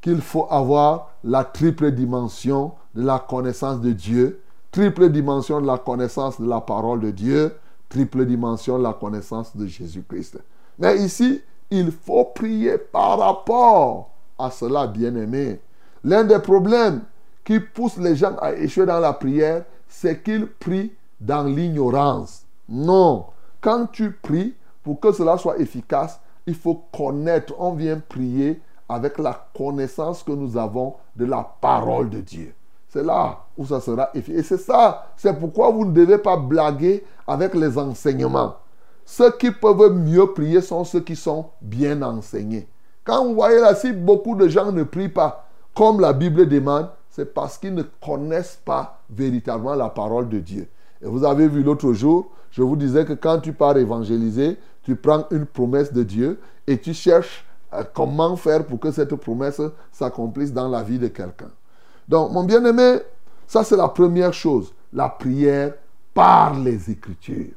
qu'il 0.00 0.20
faut 0.20 0.48
avoir 0.50 1.12
la 1.22 1.44
triple 1.44 1.92
dimension 1.92 2.72
la 3.02 3.18
connaissance 3.18 3.80
de 3.80 3.92
Dieu, 3.92 4.40
triple 4.72 5.10
dimension 5.10 5.60
de 5.60 5.66
la 5.66 5.78
connaissance 5.78 6.40
de 6.40 6.48
la 6.48 6.60
parole 6.60 7.00
de 7.00 7.10
Dieu, 7.10 7.54
triple 7.88 8.26
dimension 8.26 8.78
de 8.78 8.82
la 8.82 8.92
connaissance 8.92 9.56
de 9.56 9.66
Jésus-Christ. 9.66 10.38
Mais 10.78 10.98
ici, 10.98 11.42
il 11.70 11.92
faut 11.92 12.24
prier 12.24 12.78
par 12.78 13.18
rapport 13.18 14.10
à 14.38 14.50
cela, 14.50 14.86
bien-aimé. 14.86 15.60
L'un 16.04 16.24
des 16.24 16.38
problèmes 16.38 17.02
qui 17.44 17.60
pousse 17.60 17.96
les 17.96 18.16
gens 18.16 18.36
à 18.40 18.52
échouer 18.54 18.86
dans 18.86 19.00
la 19.00 19.12
prière, 19.12 19.64
c'est 19.88 20.22
qu'ils 20.22 20.46
prient 20.46 20.92
dans 21.20 21.44
l'ignorance. 21.44 22.44
Non. 22.68 23.26
Quand 23.60 23.86
tu 23.86 24.12
pries, 24.12 24.54
pour 24.82 25.00
que 25.00 25.12
cela 25.12 25.38
soit 25.38 25.58
efficace, 25.58 26.20
il 26.46 26.54
faut 26.54 26.82
connaître. 26.92 27.54
On 27.58 27.72
vient 27.72 28.00
prier 28.08 28.60
avec 28.88 29.18
la 29.18 29.48
connaissance 29.56 30.22
que 30.22 30.32
nous 30.32 30.56
avons 30.56 30.94
de 31.16 31.24
la 31.24 31.42
parole 31.60 32.10
de 32.10 32.20
Dieu. 32.20 32.54
C'est 32.96 33.02
là 33.02 33.40
où 33.58 33.66
ça 33.66 33.78
sera 33.78 34.08
efficace. 34.14 34.38
Et 34.38 34.42
c'est 34.42 34.56
ça, 34.56 35.08
c'est 35.18 35.38
pourquoi 35.38 35.70
vous 35.70 35.84
ne 35.84 35.92
devez 35.92 36.16
pas 36.16 36.38
blaguer 36.38 37.04
avec 37.26 37.54
les 37.54 37.76
enseignements. 37.76 38.56
Ceux 39.04 39.32
qui 39.32 39.50
peuvent 39.50 39.92
mieux 39.92 40.32
prier 40.32 40.62
sont 40.62 40.82
ceux 40.82 41.00
qui 41.00 41.14
sont 41.14 41.50
bien 41.60 42.00
enseignés. 42.00 42.66
Quand 43.04 43.22
vous 43.22 43.34
voyez 43.34 43.60
là, 43.60 43.74
si 43.74 43.92
beaucoup 43.92 44.34
de 44.34 44.48
gens 44.48 44.72
ne 44.72 44.82
prient 44.82 45.10
pas 45.10 45.46
comme 45.74 46.00
la 46.00 46.14
Bible 46.14 46.48
demande, 46.48 46.88
c'est 47.10 47.34
parce 47.34 47.58
qu'ils 47.58 47.74
ne 47.74 47.82
connaissent 47.82 48.62
pas 48.64 49.02
véritablement 49.10 49.74
la 49.74 49.90
parole 49.90 50.30
de 50.30 50.38
Dieu. 50.38 50.66
Et 51.02 51.06
vous 51.06 51.22
avez 51.22 51.48
vu 51.48 51.62
l'autre 51.62 51.92
jour, 51.92 52.30
je 52.50 52.62
vous 52.62 52.76
disais 52.76 53.04
que 53.04 53.12
quand 53.12 53.40
tu 53.40 53.52
pars 53.52 53.76
évangéliser, 53.76 54.56
tu 54.84 54.96
prends 54.96 55.26
une 55.30 55.44
promesse 55.44 55.92
de 55.92 56.02
Dieu 56.02 56.40
et 56.66 56.78
tu 56.78 56.94
cherches 56.94 57.44
euh, 57.74 57.84
comment 57.92 58.36
faire 58.36 58.64
pour 58.64 58.80
que 58.80 58.90
cette 58.90 59.14
promesse 59.16 59.60
s'accomplisse 59.92 60.54
dans 60.54 60.68
la 60.68 60.82
vie 60.82 60.98
de 60.98 61.08
quelqu'un. 61.08 61.50
Donc, 62.08 62.32
mon 62.32 62.44
bien-aimé, 62.44 62.98
ça 63.46 63.64
c'est 63.64 63.76
la 63.76 63.88
première 63.88 64.32
chose, 64.32 64.72
la 64.92 65.08
prière 65.08 65.74
par 66.14 66.58
les 66.58 66.90
Écritures 66.90 67.54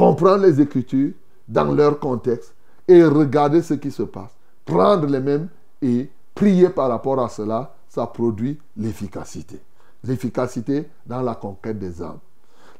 comprendre 0.00 0.46
les 0.46 0.60
Écritures 0.62 1.12
dans 1.46 1.74
leur 1.74 1.98
contexte 1.98 2.54
et 2.88 3.04
regarder 3.04 3.60
ce 3.60 3.74
qui 3.74 3.90
se 3.90 4.02
passe. 4.02 4.30
Prendre 4.64 5.06
les 5.06 5.20
mêmes 5.20 5.48
et 5.82 6.08
prier 6.34 6.70
par 6.70 6.88
rapport 6.88 7.20
à 7.20 7.28
cela, 7.28 7.74
ça 7.86 8.06
produit 8.06 8.58
l'efficacité. 8.78 9.60
L'efficacité 10.04 10.88
dans 11.06 11.20
la 11.20 11.34
conquête 11.34 11.78
des 11.78 12.00
âmes. 12.00 12.18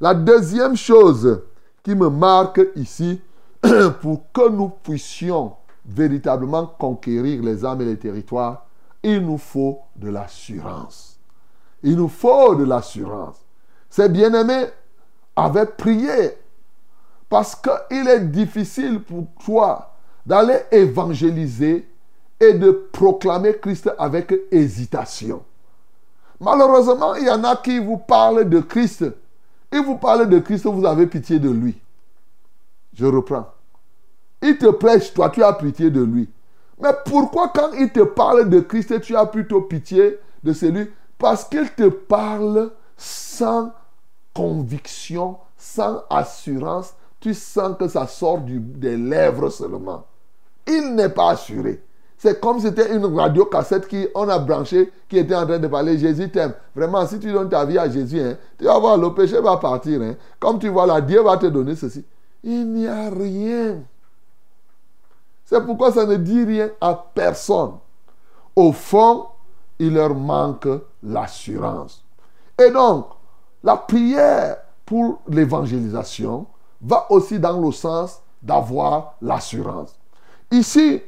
La 0.01 0.15
deuxième 0.15 0.77
chose 0.77 1.43
qui 1.83 1.95
me 1.95 2.09
marque 2.09 2.61
ici, 2.77 3.21
pour 4.01 4.23
que 4.33 4.49
nous 4.49 4.71
puissions 4.83 5.53
véritablement 5.85 6.67
conquérir 6.67 7.43
les 7.43 7.67
âmes 7.67 7.83
et 7.83 7.87
les 7.87 7.99
territoires, 7.99 8.67
il 9.03 9.21
nous 9.21 9.39
faut 9.39 9.81
de 9.97 10.09
l'assurance. 10.09 11.19
Il 11.83 11.97
nous 11.97 12.09
faut 12.09 12.55
de 12.55 12.65
l'assurance. 12.65 13.37
Ces 13.89 14.09
bien-aimés 14.09 14.67
avaient 15.35 15.67
prié 15.67 16.37
parce 17.29 17.55
qu'il 17.57 18.09
est 18.09 18.21
difficile 18.31 19.01
pour 19.03 19.27
toi 19.45 19.95
d'aller 20.27 20.59
évangéliser 20.71 21.89
et 22.39 22.53
de 22.55 22.71
proclamer 22.93 23.57
Christ 23.61 23.91
avec 23.99 24.35
hésitation. 24.51 25.43
Malheureusement, 26.41 27.15
il 27.15 27.27
y 27.27 27.31
en 27.31 27.45
a 27.45 27.57
qui 27.57 27.79
vous 27.79 27.99
parlent 27.99 28.49
de 28.49 28.61
Christ. 28.61 29.05
Ils 29.73 29.85
vous 29.85 29.97
parlent 29.97 30.29
de 30.29 30.39
Christ, 30.39 30.67
vous 30.67 30.85
avez 30.87 31.07
pitié 31.07 31.39
de 31.39 31.51
lui. 31.51 31.81
Je 32.95 33.07
reprends. 33.07 33.47
Il 34.43 34.57
te 34.59 34.67
prêche, 34.67 35.13
toi, 35.13 35.31
tu 35.31 35.43
as 35.43 35.53
pitié 35.53 35.91
de 35.91 36.03
lui. 36.03 36.29
Mais 36.83 36.93
pourquoi 37.05 37.49
quand 37.49 37.73
il 37.79 37.91
te 37.91 38.01
parle 38.01 38.49
de 38.49 38.61
Christ, 38.61 39.01
tu 39.01 39.17
as 39.17 39.27
plutôt 39.27 39.63
pitié 39.63 40.19
de 40.43 40.53
celui? 40.53 40.89
Parce 41.19 41.45
qu'il 41.45 41.71
te 41.71 41.89
parle 41.89 42.71
sans 42.97 43.73
conviction, 44.35 45.37
sans 45.57 46.03
assurance, 46.09 46.95
tu 47.21 47.35
sens 47.35 47.77
que 47.79 47.89
ça 47.89 48.07
sort 48.07 48.41
des 48.41 48.97
lèvres 48.97 49.51
seulement. 49.51 50.07
Il 50.67 50.95
n'est 50.95 51.11
pas 51.11 51.31
assuré. 51.33 51.83
C'est 52.17 52.39
comme 52.39 52.59
si 52.59 52.67
c'était 52.67 52.95
une 52.95 53.07
radio 53.19 53.47
cassette 53.47 53.89
qu'on 53.89 54.29
a 54.29 54.39
branché, 54.39 54.93
qui 55.09 55.17
était 55.17 55.35
en 55.35 55.47
train 55.47 55.59
de 55.59 55.67
parler 55.67 55.97
Jésus 55.97 56.31
t'aime. 56.31 56.53
Vraiment, 56.77 57.07
si 57.07 57.19
tu 57.19 57.33
donnes 57.33 57.49
ta 57.49 57.65
vie 57.65 57.79
à 57.79 57.89
Jésus, 57.89 58.21
hein, 58.21 58.37
tu 58.59 58.67
vas 58.67 58.79
voir, 58.79 58.99
le 58.99 59.15
péché 59.15 59.41
va 59.41 59.57
partir. 59.57 60.03
Hein. 60.03 60.17
Comme 60.39 60.59
tu 60.59 60.69
vois 60.69 60.87
là, 60.87 61.01
Dieu 61.01 61.23
va 61.23 61.39
te 61.39 61.47
donner 61.47 61.75
ceci. 61.77 62.05
Il 62.45 62.73
n'y 62.73 62.87
a 62.87 63.09
rien. 63.09 63.79
C'est 65.51 65.67
pourquoi 65.67 65.91
ça 65.91 66.07
ne 66.07 66.15
dit 66.15 66.45
rien 66.45 66.71
à 66.81 66.95
personne. 66.95 67.73
Au 68.55 68.71
fond, 68.71 69.27
il 69.81 69.95
leur 69.95 70.15
manque 70.15 70.69
l'assurance. 71.03 72.05
Et 72.57 72.71
donc, 72.71 73.07
la 73.65 73.77
prière 73.77 74.59
pour 74.87 75.23
l'évangélisation, 75.27 76.47
va 76.81 77.11
aussi 77.11 77.41
dans 77.41 77.61
le 77.61 77.73
sens 77.73 78.21
d'avoir 78.41 79.15
l'assurance. 79.21 79.99
Ici, 80.53 81.03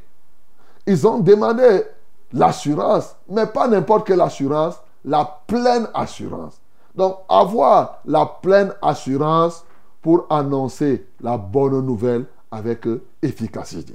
ils 0.89 1.07
ont 1.07 1.21
demandé 1.21 1.85
l'assurance, 2.33 3.15
mais 3.29 3.47
pas 3.47 3.69
n'importe 3.69 4.09
quelle 4.09 4.23
assurance, 4.23 4.75
la 5.05 5.25
pleine 5.47 5.87
assurance. 5.95 6.61
Donc, 6.97 7.19
avoir 7.29 8.01
la 8.07 8.27
pleine 8.27 8.73
assurance 8.83 9.65
pour 10.01 10.27
annoncer 10.31 11.07
la 11.21 11.39
bonne 11.39 11.87
nouvelle 11.87 12.27
avec 12.51 12.89
efficacité. 13.23 13.95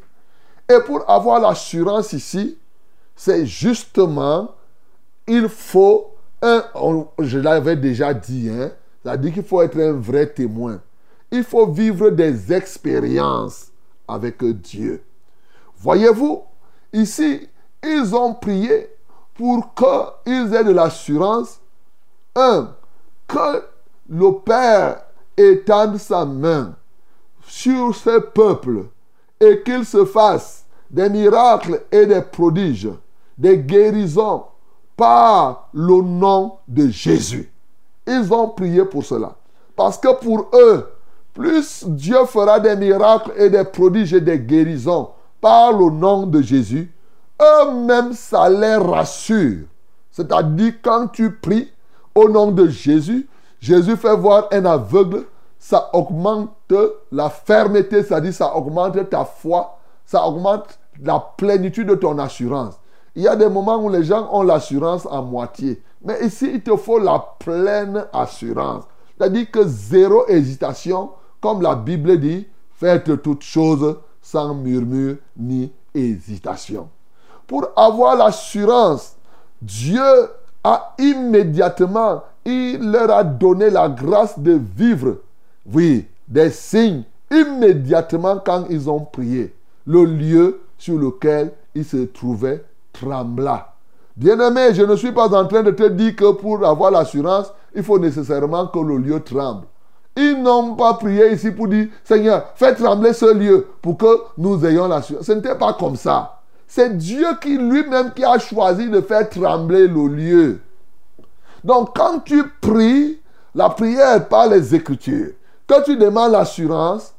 Et 0.70 0.80
pour 0.86 1.10
avoir 1.10 1.40
l'assurance 1.40 2.14
ici, 2.14 2.58
c'est 3.16 3.46
justement, 3.46 4.52
il 5.28 5.48
faut, 5.50 6.12
un, 6.42 6.64
je 7.20 7.40
l'avais 7.40 7.76
déjà 7.76 8.14
dit, 8.14 8.50
hein, 8.50 8.72
c'est-à-dire 9.02 9.34
qu'il 9.34 9.44
faut 9.44 9.62
être 9.62 9.80
un 9.80 9.94
vrai 9.94 10.28
témoin. 10.28 10.82
Il 11.32 11.44
faut 11.44 11.68
vivre 11.68 12.10
des 12.10 12.54
expériences 12.54 13.72
avec 14.08 14.44
Dieu. 14.44 15.04
Voyez-vous, 15.78 16.44
ici, 16.94 17.48
ils 17.84 18.16
ont 18.16 18.34
prié 18.34 18.90
pour 19.36 19.74
qu'ils 19.74 20.54
aient 20.54 20.64
de 20.64 20.72
l'assurance. 20.72 21.60
Un, 22.36 22.76
que 23.28 23.64
le 24.10 24.32
Père 24.44 25.02
étende 25.36 25.98
sa 25.98 26.26
main 26.26 26.76
sur 27.46 27.96
ce 27.96 28.20
peuple 28.20 28.86
et 29.40 29.62
qu'il 29.64 29.86
se 29.86 30.06
fasse 30.06 30.66
des 30.90 31.10
miracles 31.10 31.84
et 31.92 32.06
des 32.06 32.22
prodiges, 32.22 32.90
des 33.38 33.58
guérisons 33.58 34.44
par 34.96 35.70
le 35.74 36.02
nom 36.02 36.54
de 36.68 36.88
Jésus. 36.88 37.52
Ils 38.08 38.34
ont 38.34 38.50
prié 38.50 38.86
pour 38.86 39.04
cela. 39.04 39.36
Parce 39.76 39.98
que 39.98 40.14
pour 40.20 40.50
eux, 40.54 40.90
plus 41.34 41.86
Dieu 41.88 42.26
fera 42.26 42.60
des 42.60 42.76
miracles 42.76 43.32
et 43.38 43.50
des 43.50 43.64
prodiges 43.64 44.14
et 44.14 44.22
des 44.22 44.40
guérisons 44.40 45.10
par 45.40 45.72
le 45.72 45.92
nom 45.92 46.26
de 46.26 46.42
Jésus, 46.42 46.92
eux-mêmes, 47.40 48.14
ça 48.14 48.50
les 48.50 48.76
rassure. 48.76 49.66
C'est-à-dire, 50.10 50.74
quand 50.82 51.10
tu 51.10 51.32
pries 51.32 51.72
au 52.16 52.28
nom 52.28 52.52
de 52.52 52.68
Jésus, 52.68 53.28
Jésus 53.60 53.96
fait 53.96 54.16
voir 54.16 54.48
un 54.52 54.66
aveugle, 54.66 55.26
ça 55.68 55.90
augmente 55.92 56.74
la 57.12 57.30
fermeté, 57.30 58.02
c'est-à-dire 58.02 58.34
ça 58.34 58.56
augmente 58.56 59.10
ta 59.10 59.26
foi, 59.26 59.78
ça 60.06 60.26
augmente 60.26 60.80
la 61.04 61.20
plénitude 61.36 61.90
de 61.90 61.96
ton 61.96 62.18
assurance. 62.20 62.76
Il 63.18 63.24
y 63.24 63.28
a 63.28 63.36
des 63.36 63.50
moments 63.50 63.76
où 63.84 63.90
les 63.90 64.06
gens 64.06 64.30
ont 64.32 64.44
l'assurance 64.44 65.06
à 65.12 65.20
moitié. 65.22 65.84
Mais 66.06 66.26
ici, 66.26 66.50
il 66.54 66.64
te 66.64 66.74
faut 66.78 67.00
la 67.00 67.22
pleine 67.40 68.06
assurance. 68.14 68.86
C'est-à-dire 69.18 69.52
que 69.52 69.68
zéro 69.68 70.26
hésitation, 70.30 71.10
comme 71.42 71.62
la 71.62 71.76
Bible 71.76 72.18
dit, 72.18 72.48
faites 72.72 73.22
toutes 73.22 73.44
choses 73.44 73.98
sans 74.22 74.54
murmure 74.54 75.18
ni 75.36 75.74
hésitation. 75.94 76.88
Pour 77.46 77.68
avoir 77.76 78.16
l'assurance, 78.16 79.18
Dieu 79.62 80.30
a 80.64 80.94
immédiatement, 80.98 82.24
il 82.46 82.90
leur 82.90 83.12
a 83.12 83.26
donné 83.26 83.70
la 83.70 83.90
grâce 83.90 84.40
de 84.40 84.54
vivre, 84.54 85.18
oui, 85.74 86.08
des 86.28 86.50
signes, 86.50 87.04
immédiatement 87.32 88.42
quand 88.44 88.66
ils 88.70 88.90
ont 88.90 89.02
prié. 89.02 89.54
Le 89.86 90.06
lieu 90.06 90.62
sur 90.78 90.98
lequel 90.98 91.52
ils 91.76 91.86
se 91.86 91.98
trouvaient 91.98 92.64
trembla. 92.94 93.74
Bien-aimé, 94.16 94.74
je 94.74 94.84
ne 94.84 94.96
suis 94.96 95.12
pas 95.12 95.34
en 95.36 95.46
train 95.46 95.64
de 95.64 95.72
te 95.72 95.88
dire 95.90 96.16
que 96.16 96.32
pour 96.32 96.66
avoir 96.66 96.92
l'assurance, 96.92 97.54
il 97.76 97.84
faut 97.84 98.00
nécessairement 98.00 98.68
que 98.68 98.80
le 98.80 98.98
lieu 98.98 99.20
tremble. 99.20 99.68
Ils 100.16 100.42
n'ont 100.42 100.76
pas 100.76 100.96
prié 100.96 101.34
ici 101.34 101.52
pour 101.52 101.68
dire, 101.68 101.88
Seigneur, 102.04 102.46
fais 102.56 102.74
trembler 102.74 103.14
ce 103.14 103.32
lieu 103.32 103.68
pour 103.82 103.98
que 103.98 104.22
nous 104.38 104.66
ayons 104.66 104.88
l'assurance. 104.88 105.26
Ce 105.26 105.32
n'était 105.32 105.56
pas 105.56 105.74
comme 105.74 105.96
ça. 105.96 106.40
C'est 106.68 106.98
Dieu 106.98 107.28
qui 107.40 107.58
lui-même 107.58 108.12
qui 108.14 108.24
a 108.24 108.40
choisi 108.40 108.90
de 108.90 109.00
faire 109.02 109.30
trembler 109.30 109.88
le 109.88 110.08
lieu. 110.08 110.60
Donc 111.64 111.96
quand 111.96 112.20
tu 112.20 112.44
pries, 112.60 113.20
la 113.54 113.70
prière 113.70 114.28
par 114.28 114.48
les 114.48 114.74
Écritures, 114.74 115.34
quand 115.68 115.82
tu 115.84 115.98
demandes 115.98 116.32
l'assurance, 116.32 117.14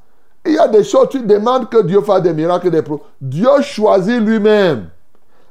il 0.47 0.55
y 0.55 0.59
a 0.59 0.69
des 0.69 0.85
choses, 0.85 1.09
tu 1.11 1.21
demandes 1.21 1.69
que 1.69 1.83
Dieu 1.83 2.01
fasse 2.01 2.23
des 2.23 2.33
miracles, 2.33 2.71
des 2.71 2.83
pro. 2.83 3.03
Dieu 3.21 3.61
choisit 3.61 4.21
lui-même 4.21 4.89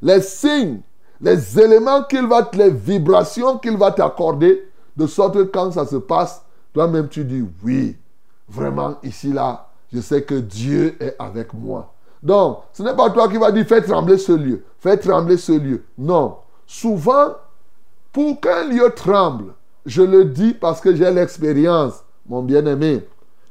les 0.01 0.21
signes, 0.21 0.81
les 1.21 1.59
éléments 1.59 2.03
qu'il 2.03 2.27
va, 2.27 2.49
les 2.53 2.69
vibrations 2.69 3.57
qu'il 3.57 3.77
va 3.77 3.91
t'accorder, 3.91 4.67
de 4.95 5.07
sorte 5.07 5.35
que 5.35 5.43
quand 5.43 5.71
ça 5.71 5.85
se 5.85 5.97
passe, 5.97 6.43
toi-même 6.73 7.07
tu 7.07 7.23
dis 7.23 7.43
oui, 7.63 7.95
vraiment 8.49 8.95
ici 9.03 9.31
là, 9.31 9.67
je 9.93 9.99
sais 9.99 10.23
que 10.23 10.35
Dieu 10.35 10.95
est 10.99 11.15
avec 11.19 11.53
moi. 11.53 11.93
Donc, 12.21 12.59
ce 12.73 12.83
n'est 12.83 12.95
pas 12.95 13.09
toi 13.09 13.29
qui 13.29 13.37
vas 13.37 13.51
dire 13.51 13.65
fais 13.65 13.81
trembler 13.81 14.17
ce 14.17 14.31
lieu, 14.31 14.63
fais 14.79 14.97
trembler 14.97 15.37
ce 15.37 15.51
lieu. 15.51 15.83
Non. 15.97 16.37
Souvent, 16.65 17.35
pour 18.11 18.41
qu'un 18.41 18.63
lieu 18.65 18.91
tremble, 18.95 19.53
je 19.85 20.01
le 20.01 20.25
dis 20.25 20.53
parce 20.53 20.81
que 20.81 20.95
j'ai 20.95 21.09
l'expérience, 21.11 22.03
mon 22.27 22.43
bien-aimé. 22.43 23.05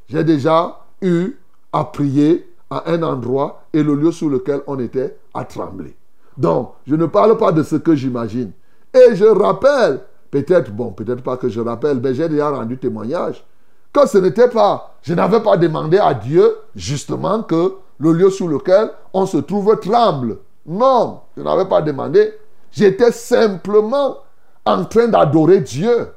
J'ai 0.08 0.24
déjà 0.24 0.80
eu 1.02 1.32
à 1.72 1.84
prier 1.84 2.52
à 2.70 2.90
un 2.90 3.02
endroit 3.02 3.62
et 3.72 3.82
le 3.82 3.94
lieu 3.94 4.12
sur 4.12 4.28
lequel 4.28 4.60
on 4.66 4.78
était 4.78 5.16
a 5.34 5.44
tremblé. 5.44 5.96
Donc, 6.36 6.72
je 6.86 6.94
ne 6.94 7.06
parle 7.06 7.36
pas 7.38 7.52
de 7.52 7.62
ce 7.62 7.76
que 7.76 7.94
j'imagine. 7.94 8.52
Et 8.94 9.14
je 9.14 9.24
rappelle, 9.24 10.00
peut-être, 10.30 10.70
bon, 10.72 10.90
peut-être 10.90 11.22
pas 11.22 11.36
que 11.36 11.48
je 11.48 11.60
rappelle, 11.60 12.00
mais 12.00 12.14
j'ai 12.14 12.28
déjà 12.28 12.50
rendu 12.50 12.78
témoignage, 12.78 13.44
que 13.92 14.06
ce 14.06 14.18
n'était 14.18 14.48
pas, 14.48 14.96
je 15.02 15.14
n'avais 15.14 15.40
pas 15.40 15.56
demandé 15.56 15.98
à 15.98 16.12
Dieu 16.12 16.56
justement 16.74 17.42
que 17.42 17.74
le 17.98 18.12
lieu 18.12 18.30
sur 18.30 18.48
lequel 18.48 18.90
on 19.14 19.24
se 19.26 19.38
trouve 19.38 19.78
tremble. 19.80 20.38
Non, 20.66 21.20
je 21.36 21.42
n'avais 21.42 21.64
pas 21.66 21.80
demandé. 21.80 22.34
J'étais 22.70 23.12
simplement 23.12 24.18
en 24.64 24.84
train 24.84 25.08
d'adorer 25.08 25.60
Dieu. 25.60 26.08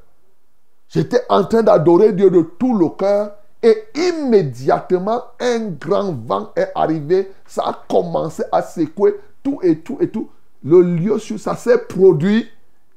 J'étais 0.90 1.22
en 1.30 1.44
train 1.44 1.62
d'adorer 1.62 2.14
Dieu 2.14 2.30
de 2.30 2.42
tout 2.42 2.78
le 2.78 2.90
cœur 2.90 3.32
et 3.62 3.84
immédiatement 3.96 5.22
un 5.40 5.60
grand 5.80 6.14
vent 6.14 6.52
est 6.56 6.72
arrivé. 6.74 7.32
Ça 7.46 7.64
a 7.64 7.86
commencé 7.88 8.44
à 8.52 8.62
secouer 8.62 9.16
tout 9.44 9.60
et 9.62 9.80
tout 9.80 9.98
et 10.00 10.10
tout. 10.10 10.30
Le 10.64 10.82
lieu 10.82 11.20
sur 11.20 11.40
ça 11.40 11.56
s'est 11.56 11.78
produit. 11.78 12.48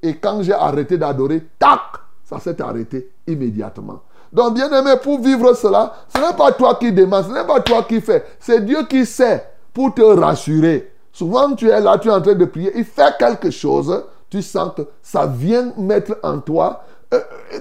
Et 0.03 0.17
quand 0.17 0.43
j'ai 0.43 0.53
arrêté 0.53 0.99
d'adorer, 0.99 1.47
tac, 1.59 1.81
ça 2.25 2.41
s'est 2.41 2.61
arrêté 2.61 3.11
immédiatement. 3.27 4.03
Donc, 4.33 4.55
bien 4.55 4.73
aimé, 4.73 4.95
pour 5.03 5.21
vivre 5.21 5.53
cela, 5.55 5.93
ce 6.09 6.19
n'est 6.19 6.37
pas 6.37 6.53
toi 6.53 6.77
qui 6.77 6.91
demandes, 6.91 7.27
ce 7.27 7.33
n'est 7.33 7.47
pas 7.47 7.61
toi 7.61 7.83
qui 7.83 8.01
fais. 8.01 8.25
C'est 8.41 8.65
Dieu 8.65 8.87
qui 8.89 9.05
sait 9.05 9.47
pour 9.75 9.95
te 9.95 10.03
rassurer. 10.03 10.91
Souvent, 11.13 11.55
tu 11.55 11.69
es 11.69 11.81
là, 11.81 11.99
tu 11.99 12.09
es 12.09 12.11
en 12.11 12.23
train 12.23 12.35
de 12.35 12.45
prier, 12.47 12.73
il 12.75 12.85
fait 12.85 13.15
quelque 13.19 13.51
chose, 13.51 14.05
tu 14.31 14.41
sens 14.41 14.73
que 14.75 14.83
ça 15.03 15.27
vient 15.27 15.73
mettre 15.77 16.19
en 16.23 16.39
toi 16.39 16.83
euh, 17.13 17.21
euh, 17.53 17.59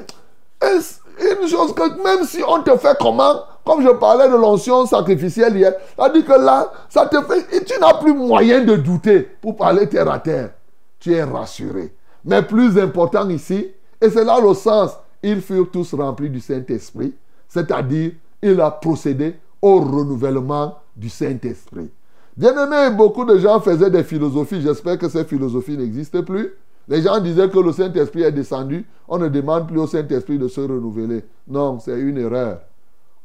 une 0.62 1.48
chose 1.48 1.74
que 1.74 2.04
même 2.04 2.26
si 2.26 2.42
on 2.48 2.62
te 2.62 2.76
fait 2.78 2.98
comment, 3.00 3.42
comme 3.66 3.82
je 3.82 3.90
parlais 3.90 4.30
de 4.30 4.36
l'onction 4.36 4.86
sacrificielle 4.86 5.56
hier, 5.56 5.74
ça 5.98 6.10
dit 6.10 6.24
que 6.24 6.34
là, 6.34 6.72
ça 6.90 7.06
te 7.06 7.22
fait, 7.22 7.64
tu 7.64 7.80
n'as 7.80 7.96
plus 7.96 8.14
moyen 8.14 8.64
de 8.64 8.76
douter 8.76 9.28
pour 9.42 9.56
parler 9.56 9.88
terre 9.88 10.10
à 10.10 10.20
terre. 10.20 10.52
Tu 11.00 11.14
es 11.14 11.24
rassuré. 11.24 11.94
Mais 12.24 12.44
plus 12.44 12.78
important 12.78 13.28
ici, 13.30 13.68
et 14.00 14.10
c'est 14.10 14.24
là 14.24 14.40
le 14.40 14.54
sens, 14.54 14.92
ils 15.24 15.42
furent 15.42 15.70
tous 15.72 15.94
remplis 15.94 16.30
du 16.30 16.40
Saint-Esprit, 16.40 17.14
c'est-à-dire 17.48 18.12
il 18.42 18.60
a 18.62 18.72
procédé 18.72 19.36
au 19.62 19.80
renouvellement 19.80 20.78
du 20.96 21.10
Saint-Esprit. 21.10 21.90
Bien 22.36 22.54
aimé, 22.66 22.96
beaucoup 22.96 23.26
de 23.26 23.38
gens 23.38 23.60
faisaient 23.60 23.90
des 23.90 24.04
philosophies. 24.04 24.62
J'espère 24.62 24.98
que 24.98 25.10
ces 25.10 25.26
philosophies 25.26 25.78
n'existent 25.78 26.24
plus. 26.24 26.54
Les 26.92 27.02
gens 27.02 27.20
disaient 27.20 27.50
que 27.50 27.58
le 27.58 27.72
Saint-Esprit 27.72 28.22
est 28.22 28.32
descendu. 28.32 28.86
On 29.08 29.18
ne 29.18 29.30
demande 29.30 29.68
plus 29.68 29.80
au 29.80 29.88
Saint-Esprit 29.88 30.38
de 30.38 30.48
se 30.48 30.62
renouveler. 30.62 31.26
Non, 31.48 31.80
c'est 31.80 32.00
une 32.00 32.20
erreur 32.20 32.60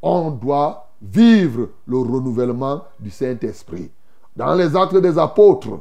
on 0.02 0.31
doit 0.31 0.88
vivre 1.02 1.70
le 1.87 1.98
renouvellement 1.98 2.85
du 3.00 3.11
Saint-Esprit. 3.11 3.90
Dans 4.37 4.55
les 4.55 4.76
actes 4.76 4.96
des 4.96 5.18
apôtres, 5.18 5.81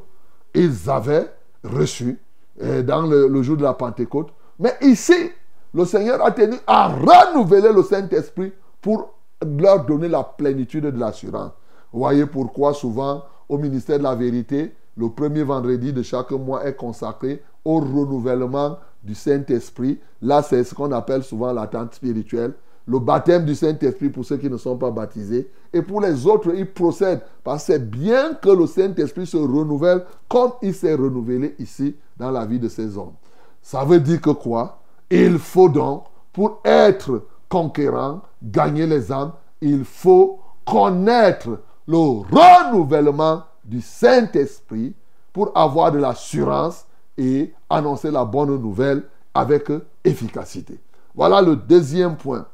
ils 0.54 0.89
avaient 0.89 1.32
reçu 1.63 2.19
euh, 2.62 2.82
dans 2.82 3.04
le, 3.04 3.41
jour 3.43 3.58
de 3.58 3.63
la 3.63 3.74
Pentecôte. 3.74 4.30
Mais 4.60 4.74
ici, 4.82 5.32
le 5.74 5.86
Seigneur 5.86 6.26
a 6.26 6.32
tenu 6.32 6.56
à 6.65 6.88
renouveler 6.88 7.71
le 7.74 7.84
Saint-Esprit 7.84 8.54
pour 8.82 9.13
leur 9.45 9.86
donner 9.86 10.08
la 10.08 10.24
plénitude 10.24 10.86
de 10.86 11.00
l'assurance. 11.00 11.52
Voyez 11.91 12.26
pourquoi 12.26 12.74
souvent 12.74 13.24
au 13.48 13.58
ministère 13.58 14.00
de 14.00 14.04
la 14.04 14.15
vérité, 14.15 14.74
le 14.98 15.10
premier 15.10 15.43
vendredi 15.43 15.93
de 15.93 16.02
chaque 16.02 16.32
mois 16.32 16.65
est 16.65 16.76
consacré 16.76 17.43
au 17.65 17.80
renouvellement 17.80 18.78
du 19.04 19.15
Saint-Esprit. 19.15 19.99
Là, 20.21 20.41
c'est 20.41 20.63
ce 20.63 20.73
qu'on 20.73 20.91
appelle 20.91 21.23
souvent 21.23 21.51
l'attente 21.51 21.95
spirituelle 21.95 22.54
le 22.88 22.99
baptême 22.99 23.45
du 23.45 23.56
Saint-Esprit 23.56 24.10
pour 24.10 24.25
ceux 24.25 24.38
qui 24.38 24.49
ne 24.49 24.58
sont 24.58 24.78
pas 24.78 24.91
baptisés. 24.91 25.49
Et 25.73 25.82
pour 25.82 26.01
les 26.01 26.28
autres, 26.28 26.54
il 26.56 26.71
procède. 26.71 27.21
Parce 27.43 27.65
que 27.65 27.73
c'est 27.73 27.89
bien 27.89 28.36
que 28.36 28.49
le 28.49 28.67
Saint-Esprit 28.67 29.25
se 29.25 29.38
renouvelle 29.38 30.04
comme 30.28 30.51
il 30.62 30.73
s'est 30.73 30.93
renouvelé 30.93 31.56
ici 31.60 31.95
dans 32.17 32.32
la 32.32 32.45
vie 32.45 32.60
de 32.60 32.69
ces 32.69 32.97
hommes. 32.97 33.13
Ça 33.62 33.84
veut 33.84 33.99
dire 33.99 34.21
que 34.21 34.30
quoi? 34.30 34.80
Il 35.10 35.39
faut 35.39 35.69
donc, 35.69 36.04
pour 36.32 36.62
être 36.63 37.23
conquérant, 37.49 38.21
gagner 38.43 38.86
les 38.86 39.12
âmes, 39.12 39.32
il 39.62 39.84
faut 39.84 40.39
connaître 40.65 41.60
le 41.88 41.97
renouvellement 41.97 43.43
du 43.63 43.82
Saint-Esprit 43.82 44.93
pour 45.34 45.51
avoir 45.56 45.91
de 45.91 45.97
l'assurance 45.97 46.86
et 47.17 47.54
annoncer 47.69 48.12
la 48.12 48.25
bonne 48.25 48.60
nouvelle 48.62 49.04
avec 49.34 49.71
efficacité. 50.04 50.80
Voilà 51.13 51.41
le 51.41 51.56
deuxième 51.56 52.15
point. 52.17 52.45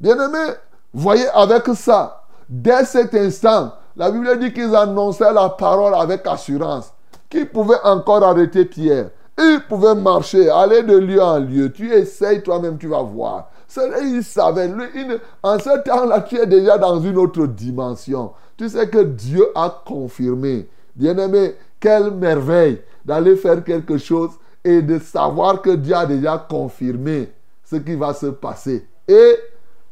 Bien-aimés, 0.00 0.54
voyez 0.92 1.28
avec 1.28 1.66
ça, 1.74 2.24
dès 2.48 2.84
cet 2.84 3.14
instant, 3.14 3.72
la 3.96 4.10
Bible 4.10 4.38
dit 4.38 4.52
qu'ils 4.52 4.74
annonçaient 4.74 5.32
la 5.32 5.50
parole 5.50 5.94
avec 5.94 6.26
assurance. 6.26 6.92
Qui 7.28 7.44
pouvait 7.44 7.80
encore 7.84 8.24
arrêter 8.24 8.64
Pierre? 8.64 9.10
Il 9.38 9.60
pouvait 9.68 9.94
marcher, 9.94 10.50
aller 10.50 10.82
de 10.82 10.96
lieu 10.96 11.22
en 11.22 11.38
lieu. 11.38 11.72
Tu 11.72 11.92
essayes 11.92 12.42
toi-même, 12.42 12.76
tu 12.76 12.88
vas 12.88 13.02
voir. 13.02 13.50
Il 14.02 14.22
savait. 14.24 14.70
en 15.42 15.58
ce 15.58 15.82
temps-là, 15.82 16.22
tu 16.22 16.36
es 16.36 16.46
déjà 16.46 16.76
dans 16.76 17.00
une 17.00 17.16
autre 17.16 17.46
dimension. 17.46 18.32
Tu 18.56 18.68
sais 18.68 18.88
que 18.88 18.98
Dieu 18.98 19.46
a 19.54 19.82
confirmé. 19.86 20.68
Bien-aimé, 20.94 21.54
quelle 21.80 22.10
merveille 22.12 22.80
d'aller 23.04 23.34
faire 23.36 23.64
quelque 23.64 23.98
chose 23.98 24.30
et 24.62 24.82
de 24.82 24.98
savoir 24.98 25.62
que 25.62 25.70
Dieu 25.70 25.94
a 25.94 26.06
déjà 26.06 26.38
confirmé 26.38 27.32
ce 27.64 27.76
qui 27.76 27.94
va 27.94 28.12
se 28.12 28.26
passer. 28.26 28.86
Et 29.08 29.36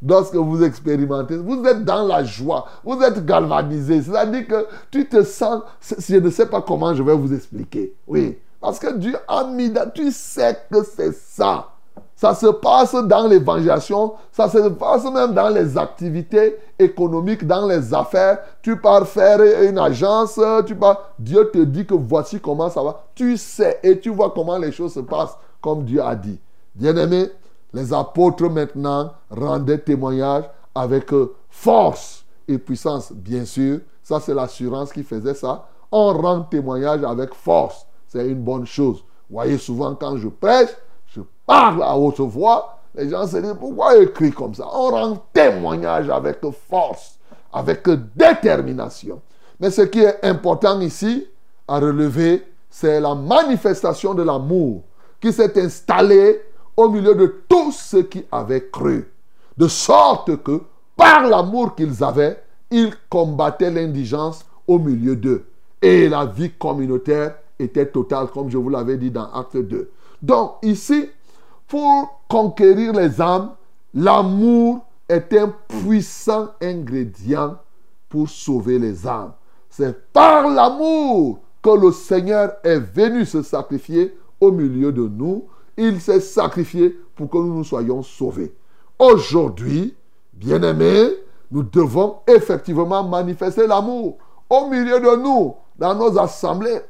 lorsque 0.05 0.35
vous 0.35 0.63
expérimentez, 0.63 1.37
vous 1.37 1.63
êtes 1.65 1.83
dans 1.83 2.05
la 2.05 2.23
joie, 2.23 2.67
vous 2.83 3.01
êtes 3.01 3.25
galvanisé. 3.25 4.01
C'est-à-dire 4.01 4.47
que 4.47 4.67
tu 4.91 5.07
te 5.07 5.23
sens, 5.23 5.63
je 5.81 6.17
ne 6.17 6.29
sais 6.29 6.45
pas 6.45 6.61
comment 6.61 6.93
je 6.93 7.03
vais 7.03 7.15
vous 7.15 7.33
expliquer. 7.33 7.93
Oui, 8.07 8.37
parce 8.61 8.79
que 8.79 8.95
Dieu 8.95 9.15
a 9.27 9.45
mis, 9.45 9.73
tu 9.93 10.11
sais 10.11 10.57
que 10.71 10.83
c'est 10.83 11.13
ça. 11.13 11.69
Ça 12.19 12.35
se 12.35 12.47
passe 12.47 12.95
dans 12.95 13.27
l'évangélisation, 13.27 14.15
ça 14.29 14.49
se 14.49 14.57
passe 14.67 15.05
même 15.05 15.33
dans 15.33 15.47
les 15.47 15.77
activités 15.77 16.57
économiques, 16.77 17.47
dans 17.47 17.65
les 17.65 17.93
affaires. 17.93 18.39
Tu 18.61 18.75
pars 18.75 19.07
faire 19.07 19.39
une 19.63 19.79
agence, 19.79 20.37
tu 20.65 20.75
pars, 20.75 21.13
Dieu 21.17 21.49
te 21.49 21.59
dit 21.59 21.85
que 21.85 21.93
voici 21.93 22.41
comment 22.41 22.69
ça 22.69 22.83
va. 22.83 23.05
Tu 23.15 23.37
sais 23.37 23.79
et 23.83 24.01
tu 24.01 24.09
vois 24.09 24.33
comment 24.35 24.57
les 24.57 24.73
choses 24.73 24.95
se 24.95 24.99
passent 24.99 25.37
comme 25.61 25.85
Dieu 25.85 26.03
a 26.03 26.13
dit. 26.13 26.37
Bien-aimé, 26.75 27.31
les 27.71 27.93
apôtres 27.93 28.49
maintenant 28.49 29.13
rendaient 29.31 29.77
témoignage 29.77 30.43
avec 30.75 31.13
force 31.49 32.25
et 32.49 32.57
puissance, 32.57 33.13
bien 33.13 33.45
sûr. 33.45 33.79
Ça, 34.03 34.19
c'est 34.19 34.33
l'assurance 34.33 34.91
qui 34.91 35.03
faisait 35.03 35.35
ça. 35.35 35.67
On 35.89 36.11
rend 36.11 36.41
témoignage 36.41 37.01
avec 37.01 37.33
force. 37.33 37.87
C'est 38.09 38.27
une 38.27 38.43
bonne 38.43 38.65
chose. 38.65 39.05
Vous 39.29 39.35
voyez, 39.37 39.57
souvent 39.57 39.95
quand 39.95 40.17
je 40.17 40.27
prêche, 40.27 40.75
parle 41.49 41.81
à 41.81 41.97
haute 41.97 42.19
voix. 42.19 42.77
Les 42.93 43.09
gens 43.09 43.25
se 43.25 43.37
disent, 43.37 43.55
pourquoi 43.59 43.97
écrit 43.97 44.31
comme 44.31 44.53
ça? 44.53 44.67
On 44.71 44.89
rend 44.91 45.17
témoignage 45.33 46.07
avec 46.07 46.37
force, 46.69 47.17
avec 47.51 47.89
détermination. 48.15 49.19
Mais 49.59 49.71
ce 49.71 49.81
qui 49.81 49.99
est 50.01 50.23
important 50.23 50.79
ici 50.79 51.27
à 51.67 51.79
relever, 51.79 52.45
c'est 52.69 53.01
la 53.01 53.15
manifestation 53.15 54.13
de 54.13 54.21
l'amour 54.21 54.83
qui 55.19 55.33
s'est 55.33 55.59
installée 55.59 56.39
au 56.77 56.87
milieu 56.87 57.15
de 57.15 57.41
tous 57.49 57.71
ceux 57.71 58.03
qui 58.03 58.23
avaient 58.31 58.69
cru. 58.71 59.11
De 59.57 59.67
sorte 59.67 60.43
que, 60.43 60.61
par 60.95 61.27
l'amour 61.27 61.73
qu'ils 61.73 62.03
avaient, 62.03 62.43
ils 62.69 62.93
combattaient 63.09 63.71
l'indigence 63.71 64.45
au 64.67 64.77
milieu 64.77 65.15
d'eux. 65.15 65.45
Et 65.81 66.09
la 66.09 66.27
vie 66.27 66.51
communautaire 66.51 67.37
était 67.57 67.87
totale, 67.87 68.27
comme 68.27 68.51
je 68.51 68.57
vous 68.57 68.69
l'avais 68.69 68.97
dit 68.97 69.09
dans 69.09 69.31
Acte 69.31 69.57
2. 69.57 69.89
Donc, 70.21 70.57
ici, 70.61 71.09
pour 71.69 72.21
conquérir 72.27 72.93
les 72.93 73.21
âmes, 73.21 73.51
l'amour 73.93 74.85
est 75.07 75.33
un 75.33 75.53
puissant 75.67 76.49
ingrédient 76.61 77.57
pour 78.09 78.27
sauver 78.27 78.79
les 78.79 79.07
âmes. 79.07 79.33
C'est 79.69 80.11
par 80.11 80.49
l'amour 80.49 81.39
que 81.61 81.69
le 81.69 81.91
Seigneur 81.91 82.53
est 82.63 82.79
venu 82.79 83.25
se 83.25 83.43
sacrifier 83.43 84.17
au 84.41 84.51
milieu 84.51 84.91
de 84.91 85.07
nous. 85.07 85.47
Il 85.77 86.01
s'est 86.01 86.19
sacrifié 86.19 86.97
pour 87.15 87.29
que 87.29 87.37
nous 87.37 87.53
nous 87.53 87.63
soyons 87.63 88.01
sauvés. 88.01 88.53
Aujourd'hui, 88.97 89.95
bien-aimés, 90.33 91.11
nous 91.51 91.63
devons 91.63 92.17
effectivement 92.27 93.03
manifester 93.03 93.67
l'amour 93.67 94.17
au 94.49 94.67
milieu 94.67 94.99
de 94.99 95.21
nous, 95.21 95.55
dans 95.77 95.95
nos 95.95 96.17
assemblées, 96.17 96.81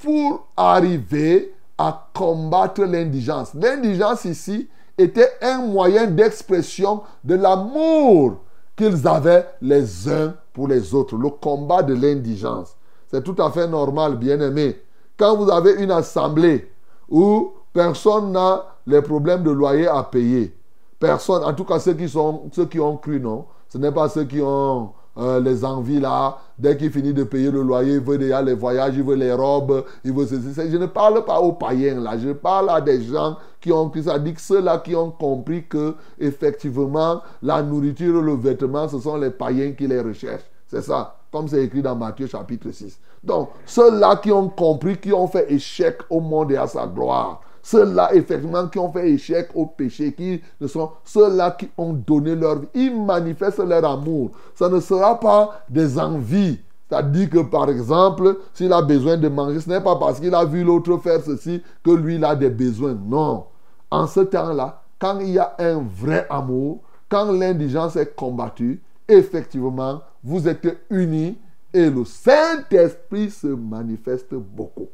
pour 0.00 0.46
arriver 0.56 1.54
à 1.78 2.08
combattre 2.12 2.82
l'indigence. 2.82 3.54
L'indigence 3.54 4.24
ici 4.24 4.68
était 4.98 5.30
un 5.40 5.62
moyen 5.62 6.08
d'expression 6.08 7.02
de 7.22 7.36
l'amour 7.36 8.38
qu'ils 8.76 9.06
avaient 9.06 9.46
les 9.62 10.08
uns 10.08 10.34
pour 10.52 10.68
les 10.68 10.92
autres. 10.92 11.16
Le 11.16 11.30
combat 11.30 11.82
de 11.82 11.94
l'indigence. 11.94 12.76
C'est 13.06 13.22
tout 13.22 13.40
à 13.40 13.50
fait 13.50 13.68
normal, 13.68 14.16
bien 14.16 14.40
aimé. 14.40 14.80
Quand 15.16 15.36
vous 15.36 15.50
avez 15.50 15.82
une 15.82 15.92
assemblée 15.92 16.70
où 17.08 17.52
personne 17.72 18.32
n'a 18.32 18.64
les 18.86 19.00
problèmes 19.00 19.42
de 19.42 19.50
loyer 19.50 19.86
à 19.86 20.02
payer, 20.02 20.54
personne, 20.98 21.44
en 21.44 21.54
tout 21.54 21.64
cas 21.64 21.78
ceux 21.78 21.94
qui, 21.94 22.08
sont, 22.08 22.50
ceux 22.52 22.66
qui 22.66 22.80
ont 22.80 22.96
cru, 22.96 23.20
non, 23.20 23.46
ce 23.68 23.78
n'est 23.78 23.92
pas 23.92 24.08
ceux 24.08 24.24
qui 24.24 24.40
ont 24.42 24.92
euh, 25.18 25.40
les 25.40 25.64
envies 25.64 26.00
là. 26.00 26.38
Dès 26.58 26.76
qu'il 26.76 26.90
finit 26.90 27.12
de 27.12 27.24
payer 27.24 27.50
le 27.50 27.62
loyer, 27.62 27.94
il 27.94 28.00
veut 28.00 28.18
déjà 28.18 28.42
les 28.42 28.54
voyages, 28.54 28.94
il 28.96 29.02
veut 29.02 29.14
les 29.14 29.32
robes, 29.32 29.84
il 30.04 30.12
veut 30.12 30.26
ceci. 30.26 30.70
Je 30.70 30.76
ne 30.76 30.86
parle 30.86 31.24
pas 31.24 31.40
aux 31.40 31.52
païens 31.52 32.00
là, 32.00 32.16
je 32.18 32.30
parle 32.30 32.70
à 32.70 32.80
des 32.80 33.02
gens 33.02 33.36
qui 33.60 33.72
ont 33.72 33.84
compris 33.84 34.04
ça. 34.04 34.18
Dit 34.18 34.34
que 34.34 34.40
ceux-là 34.40 34.78
qui 34.78 34.94
ont 34.94 35.10
compris 35.10 35.66
que 35.66 35.94
effectivement 36.18 37.22
la 37.42 37.62
nourriture, 37.62 38.20
le 38.22 38.34
vêtement, 38.34 38.88
ce 38.88 38.98
sont 38.98 39.16
les 39.16 39.30
païens 39.30 39.72
qui 39.72 39.86
les 39.86 40.00
recherchent. 40.00 40.50
C'est 40.66 40.82
ça, 40.82 41.16
comme 41.32 41.48
c'est 41.48 41.64
écrit 41.64 41.82
dans 41.82 41.96
Matthieu 41.96 42.26
chapitre 42.26 42.70
6. 42.70 42.98
Donc, 43.24 43.50
ceux-là 43.66 44.16
qui 44.16 44.30
ont 44.30 44.48
compris, 44.48 44.96
qui 44.98 45.12
ont 45.12 45.26
fait 45.26 45.50
échec 45.50 45.98
au 46.10 46.20
monde 46.20 46.52
et 46.52 46.56
à 46.56 46.66
sa 46.66 46.86
gloire, 46.86 47.40
ceux-là, 47.70 48.14
effectivement, 48.14 48.66
qui 48.66 48.78
ont 48.78 48.90
fait 48.90 49.10
échec 49.10 49.50
au 49.54 49.66
péché, 49.66 50.14
qui 50.14 50.40
ne 50.58 50.66
sont 50.66 50.90
ceux-là 51.04 51.50
qui 51.50 51.68
ont 51.76 51.92
donné 51.92 52.34
leur 52.34 52.60
vie. 52.60 52.68
Ils 52.74 53.04
manifestent 53.04 53.58
leur 53.58 53.84
amour. 53.84 54.30
Ça 54.54 54.70
ne 54.70 54.80
sera 54.80 55.20
pas 55.20 55.60
des 55.68 55.98
envies. 55.98 56.60
C'est-à-dire 56.88 57.28
que, 57.28 57.38
par 57.40 57.68
exemple, 57.68 58.38
s'il 58.54 58.72
a 58.72 58.80
besoin 58.80 59.18
de 59.18 59.28
manger, 59.28 59.60
ce 59.60 59.68
n'est 59.68 59.82
pas 59.82 59.96
parce 59.96 60.18
qu'il 60.18 60.34
a 60.34 60.46
vu 60.46 60.64
l'autre 60.64 60.96
faire 60.96 61.20
ceci 61.22 61.62
que 61.84 61.90
lui, 61.90 62.14
il 62.14 62.24
a 62.24 62.34
des 62.34 62.48
besoins. 62.48 62.94
Non. 62.94 63.44
En 63.90 64.06
ce 64.06 64.20
temps-là, 64.20 64.82
quand 64.98 65.18
il 65.20 65.32
y 65.32 65.38
a 65.38 65.54
un 65.58 65.82
vrai 65.82 66.26
amour, 66.30 66.80
quand 67.10 67.30
l'indigence 67.30 67.96
est 67.96 68.16
combattue, 68.16 68.80
effectivement, 69.06 70.00
vous 70.24 70.48
êtes 70.48 70.66
unis 70.88 71.36
et 71.74 71.90
le 71.90 72.06
Saint-Esprit 72.06 73.30
se 73.30 73.48
manifeste 73.48 74.32
beaucoup. 74.32 74.88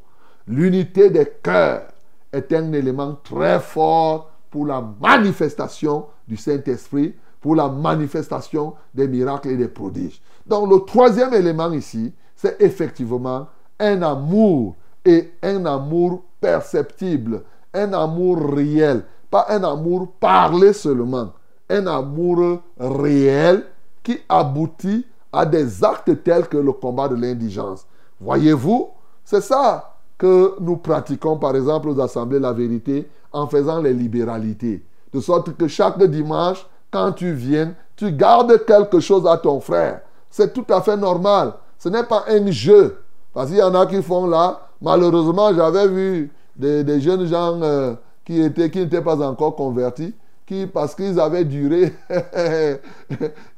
L'unité 0.45 1.09
des 1.09 1.25
cœurs 1.41 1.87
est 2.35 2.51
un 2.53 2.73
élément 2.73 3.17
très 3.23 3.59
fort 3.59 4.31
pour 4.49 4.65
la 4.65 4.83
manifestation 5.01 6.05
du 6.27 6.37
Saint-Esprit, 6.37 7.15
pour 7.41 7.55
la 7.55 7.69
manifestation 7.69 8.73
des 8.93 9.07
miracles 9.07 9.49
et 9.49 9.57
des 9.57 9.67
prodiges. 9.67 10.21
Donc 10.45 10.69
le 10.71 10.79
troisième 10.85 11.33
élément 11.33 11.71
ici, 11.71 12.13
c'est 12.35 12.61
effectivement 12.61 13.47
un 13.79 14.01
amour 14.01 14.75
et 15.03 15.33
un 15.41 15.65
amour 15.65 16.23
perceptible, 16.39 17.43
un 17.73 17.93
amour 17.93 18.53
réel, 18.53 19.03
pas 19.29 19.45
un 19.49 19.63
amour 19.63 20.11
parlé 20.19 20.73
seulement, 20.73 21.33
un 21.69 21.87
amour 21.87 22.59
réel 22.79 23.65
qui 24.03 24.19
aboutit 24.29 25.05
à 25.31 25.45
des 25.45 25.83
actes 25.83 26.23
tels 26.23 26.47
que 26.47 26.57
le 26.57 26.71
combat 26.71 27.07
de 27.07 27.15
l'indigence. 27.15 27.85
Voyez-vous, 28.19 28.89
c'est 29.23 29.41
ça 29.41 29.94
que 30.17 30.55
nous 30.59 30.77
pratiquons, 30.77 31.37
par 31.37 31.55
exemple, 31.55 31.89
aux 31.89 31.99
assemblées 31.99 32.39
La 32.39 32.53
Vérité, 32.53 33.07
en 33.33 33.47
faisant 33.47 33.81
les 33.81 33.93
libéralités. 33.93 34.83
De 35.13 35.19
sorte 35.19 35.55
que 35.57 35.67
chaque 35.67 36.01
dimanche, 36.03 36.65
quand 36.91 37.11
tu 37.11 37.33
viens, 37.33 37.73
tu 37.95 38.11
gardes 38.11 38.65
quelque 38.65 38.99
chose 38.99 39.27
à 39.27 39.37
ton 39.37 39.59
frère. 39.59 40.01
C'est 40.29 40.53
tout 40.53 40.65
à 40.69 40.81
fait 40.81 40.97
normal. 40.97 41.53
Ce 41.77 41.89
n'est 41.89 42.03
pas 42.03 42.25
un 42.29 42.49
jeu. 42.51 42.97
Parce 43.33 43.49
qu'il 43.49 43.57
y 43.59 43.63
en 43.63 43.75
a 43.75 43.85
qui 43.85 44.01
font 44.01 44.27
là. 44.27 44.61
Malheureusement, 44.81 45.53
j'avais 45.53 45.87
vu 45.87 46.31
des, 46.55 47.01
jeunes 47.01 47.25
gens 47.25 47.59
euh, 47.61 47.93
qui 48.23 48.41
étaient 48.41 48.69
qui 48.69 48.79
n'étaient 48.79 49.01
pas 49.01 49.19
encore 49.27 49.55
convertis, 49.55 50.13
qui, 50.45 50.67
parce 50.67 50.95
qu'ils 50.95 51.19
avaient 51.19 51.43
duré, 51.43 51.93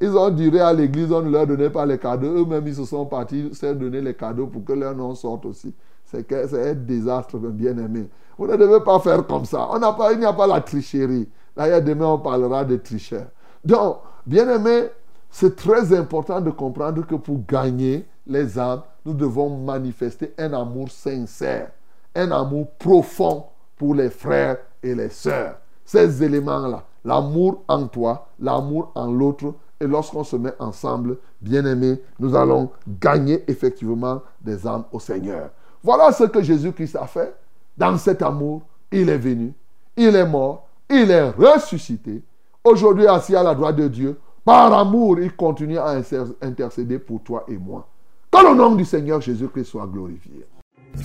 ils 0.02 0.18
ont 0.18 0.30
duré 0.30 0.60
à 0.62 0.74
l'église, 0.74 1.12
on 1.12 1.22
ne 1.22 1.30
leur 1.30 1.46
donnait 1.46 1.70
pas 1.70 1.86
les 1.86 1.98
cadeaux. 1.98 2.44
Eux-mêmes, 2.44 2.68
ils 2.68 2.76
se 2.76 2.86
sont 2.86 3.06
partis 3.06 3.50
se 3.54 3.74
donner 3.74 4.02
les 4.02 4.14
cadeaux 4.14 4.48
pour 4.48 4.64
que 4.64 4.74
leur 4.74 4.96
nom 4.96 5.14
sorte 5.14 5.46
aussi 5.46 5.74
c'est 6.10 6.32
un 6.32 6.74
désastre, 6.74 7.38
bien 7.38 7.78
aimé. 7.78 8.08
Vous 8.38 8.48
ne 8.48 8.56
devez 8.56 8.84
pas 8.84 9.00
faire 9.00 9.26
comme 9.26 9.46
ça. 9.46 9.68
On 9.72 9.80
pas, 9.80 10.14
il 10.14 10.20
n'y 10.20 10.26
a 10.26 10.34
pas 10.34 10.48
la 10.48 10.62
tricherie. 10.62 11.28
D'ailleurs, 11.56 11.82
demain, 11.82 12.08
on 12.08 12.20
parlera 12.20 12.64
de 12.64 12.78
tricheurs. 12.78 13.28
Donc, 13.66 13.98
bien 14.26 14.48
aimé, 14.50 14.90
c'est 15.30 15.56
très 15.56 15.94
important 15.98 16.40
de 16.40 16.52
comprendre 16.52 17.06
que 17.06 17.16
pour 17.16 17.40
gagner 17.46 18.06
les 18.26 18.58
âmes, 18.58 18.82
nous 19.06 19.14
devons 19.14 19.58
manifester 19.58 20.34
un 20.38 20.54
amour 20.54 20.90
sincère, 20.92 21.72
un 22.16 22.32
amour 22.32 22.68
profond 22.80 23.46
pour 23.76 23.96
les 23.96 24.10
frères 24.10 24.58
et 24.82 24.96
les 24.96 25.10
sœurs. 25.10 25.58
Ces 25.84 26.24
éléments-là, 26.24 26.84
l'amour 27.04 27.64
en 27.68 27.88
toi, 27.88 28.28
l'amour 28.40 28.92
en 28.96 29.12
l'autre, 29.12 29.54
et 29.80 29.88
lorsqu'on 29.88 30.24
se 30.24 30.36
met 30.36 30.54
ensemble, 30.60 31.18
bien 31.42 31.66
aimé, 31.66 32.02
nous 32.20 32.36
allons 32.36 32.70
gagner 33.00 33.44
effectivement 33.50 34.22
des 34.42 34.66
âmes 34.66 34.86
au 34.92 35.00
Seigneur. 35.00 35.50
Voilà 35.88 36.12
ce 36.12 36.26
que 36.26 36.44
Jésus-Christ 36.44 36.98
a 36.98 37.08
fait. 37.08 37.34
Dans 37.78 37.98
cet 37.98 38.22
amour, 38.22 38.62
il 38.92 39.08
est 39.08 39.18
venu, 39.18 39.54
il 39.96 40.14
est 40.18 40.26
mort, 40.26 40.68
il 40.90 41.10
est 41.10 41.30
ressuscité. 41.30 42.22
Aujourd'hui, 42.62 43.08
assis 43.08 43.38
à 43.38 43.42
la 43.42 43.56
droite 43.56 43.78
de 43.78 43.88
Dieu, 43.88 44.20
par 44.44 44.74
amour, 44.74 45.18
il 45.18 45.34
continue 45.34 45.78
à 45.78 45.96
intercéder 46.42 47.00
pour 47.00 47.24
toi 47.24 47.46
et 47.48 47.58
moi. 47.58 47.88
Que 48.30 48.46
le 48.46 48.54
nom 48.54 48.76
du 48.76 48.84
Seigneur 48.84 49.22
Jésus-Christ 49.22 49.64
soit 49.64 49.88
glorifié. 49.88 50.46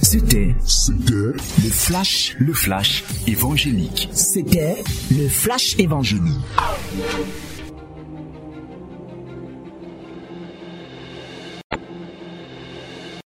C'était, 0.01 0.53
le 1.07 1.39
flash, 1.71 2.35
le 2.41 2.53
flash 2.53 3.05
évangélique. 3.29 4.09
C'était 4.13 4.83
le 5.13 5.29
flash 5.29 5.79
évangélique. 5.79 6.41